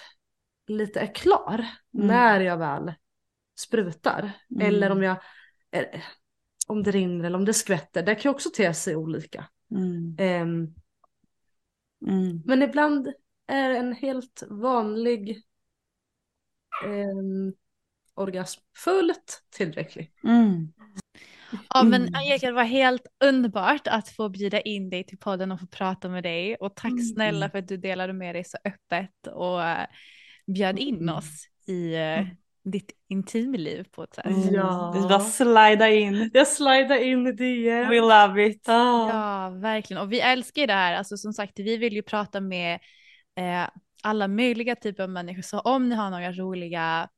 [0.67, 2.07] lite är klar Mm.
[2.07, 2.93] när jag väl
[3.59, 4.31] sprutar.
[4.51, 4.67] Mm.
[4.67, 5.17] Eller om jag,
[5.71, 6.01] eh,
[6.67, 8.03] om det rinner eller om det skvätter.
[8.03, 9.47] Det kan också te sig olika.
[10.17, 10.73] Ehm,
[12.07, 12.41] Mm.
[12.45, 13.13] men ibland
[13.47, 15.43] är en helt vanlig
[16.85, 17.53] ehm,
[18.13, 20.13] orgasm fullt tillräcklig.
[20.23, 20.73] Mm.
[21.69, 22.13] Ja men Mm.
[22.15, 26.09] Angelica det var helt underbart att få bjuda in dig till podden och få prata
[26.09, 27.03] med dig och tack Mm.
[27.03, 29.85] snälla för att du delade med dig så öppet och eh,
[30.47, 31.15] bjöd in Mm.
[31.15, 32.25] oss i eh,
[32.63, 34.25] ditt intimliv på ett sätt.
[34.51, 34.91] Ja.
[34.95, 36.31] Det bara slida in.
[36.33, 37.89] Jag slidar in i DM.
[37.89, 38.69] We love it.
[38.69, 39.09] Ah.
[39.09, 40.03] Ja, verkligen.
[40.03, 40.93] Och vi älskar ju det här.
[40.95, 42.79] Alltså som sagt, vi vill ju prata med
[43.39, 43.69] eh,
[44.03, 45.41] alla möjliga typer av människor.
[45.41, 47.09] Så om ni har några roliga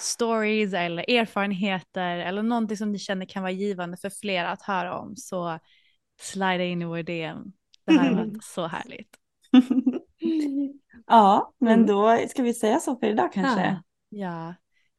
[0.00, 4.98] stories eller erfarenheter eller någonting som ni känner kan vara givande för fler att höra
[4.98, 5.58] om så
[6.20, 7.52] slida in i vår DM.
[7.86, 9.16] Det här har varit så härligt.
[11.06, 11.86] ja, men Mm.
[11.86, 13.62] då ska vi säga så för idag kanske.
[13.62, 13.82] Ja.
[14.08, 14.54] Ja,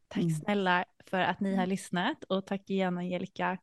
[0.08, 0.36] tack Mm.
[0.36, 3.58] snälla för att ni har lyssnat och tack igen Angelica.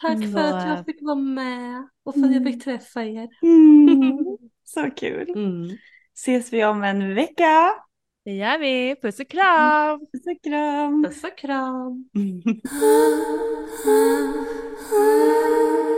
[0.00, 0.32] Tack Mm.
[0.32, 3.28] för att jag fick vara med och för att jag fick träffa er.
[3.42, 4.18] Mm.
[4.64, 5.30] Så kul.
[5.36, 5.76] Mm.
[6.14, 7.70] Ses vi om en vecka.
[8.24, 8.96] Det gör vi.
[9.02, 10.00] Puss och kram!
[10.00, 11.04] Puss och kram!
[11.04, 12.08] Puss och kram!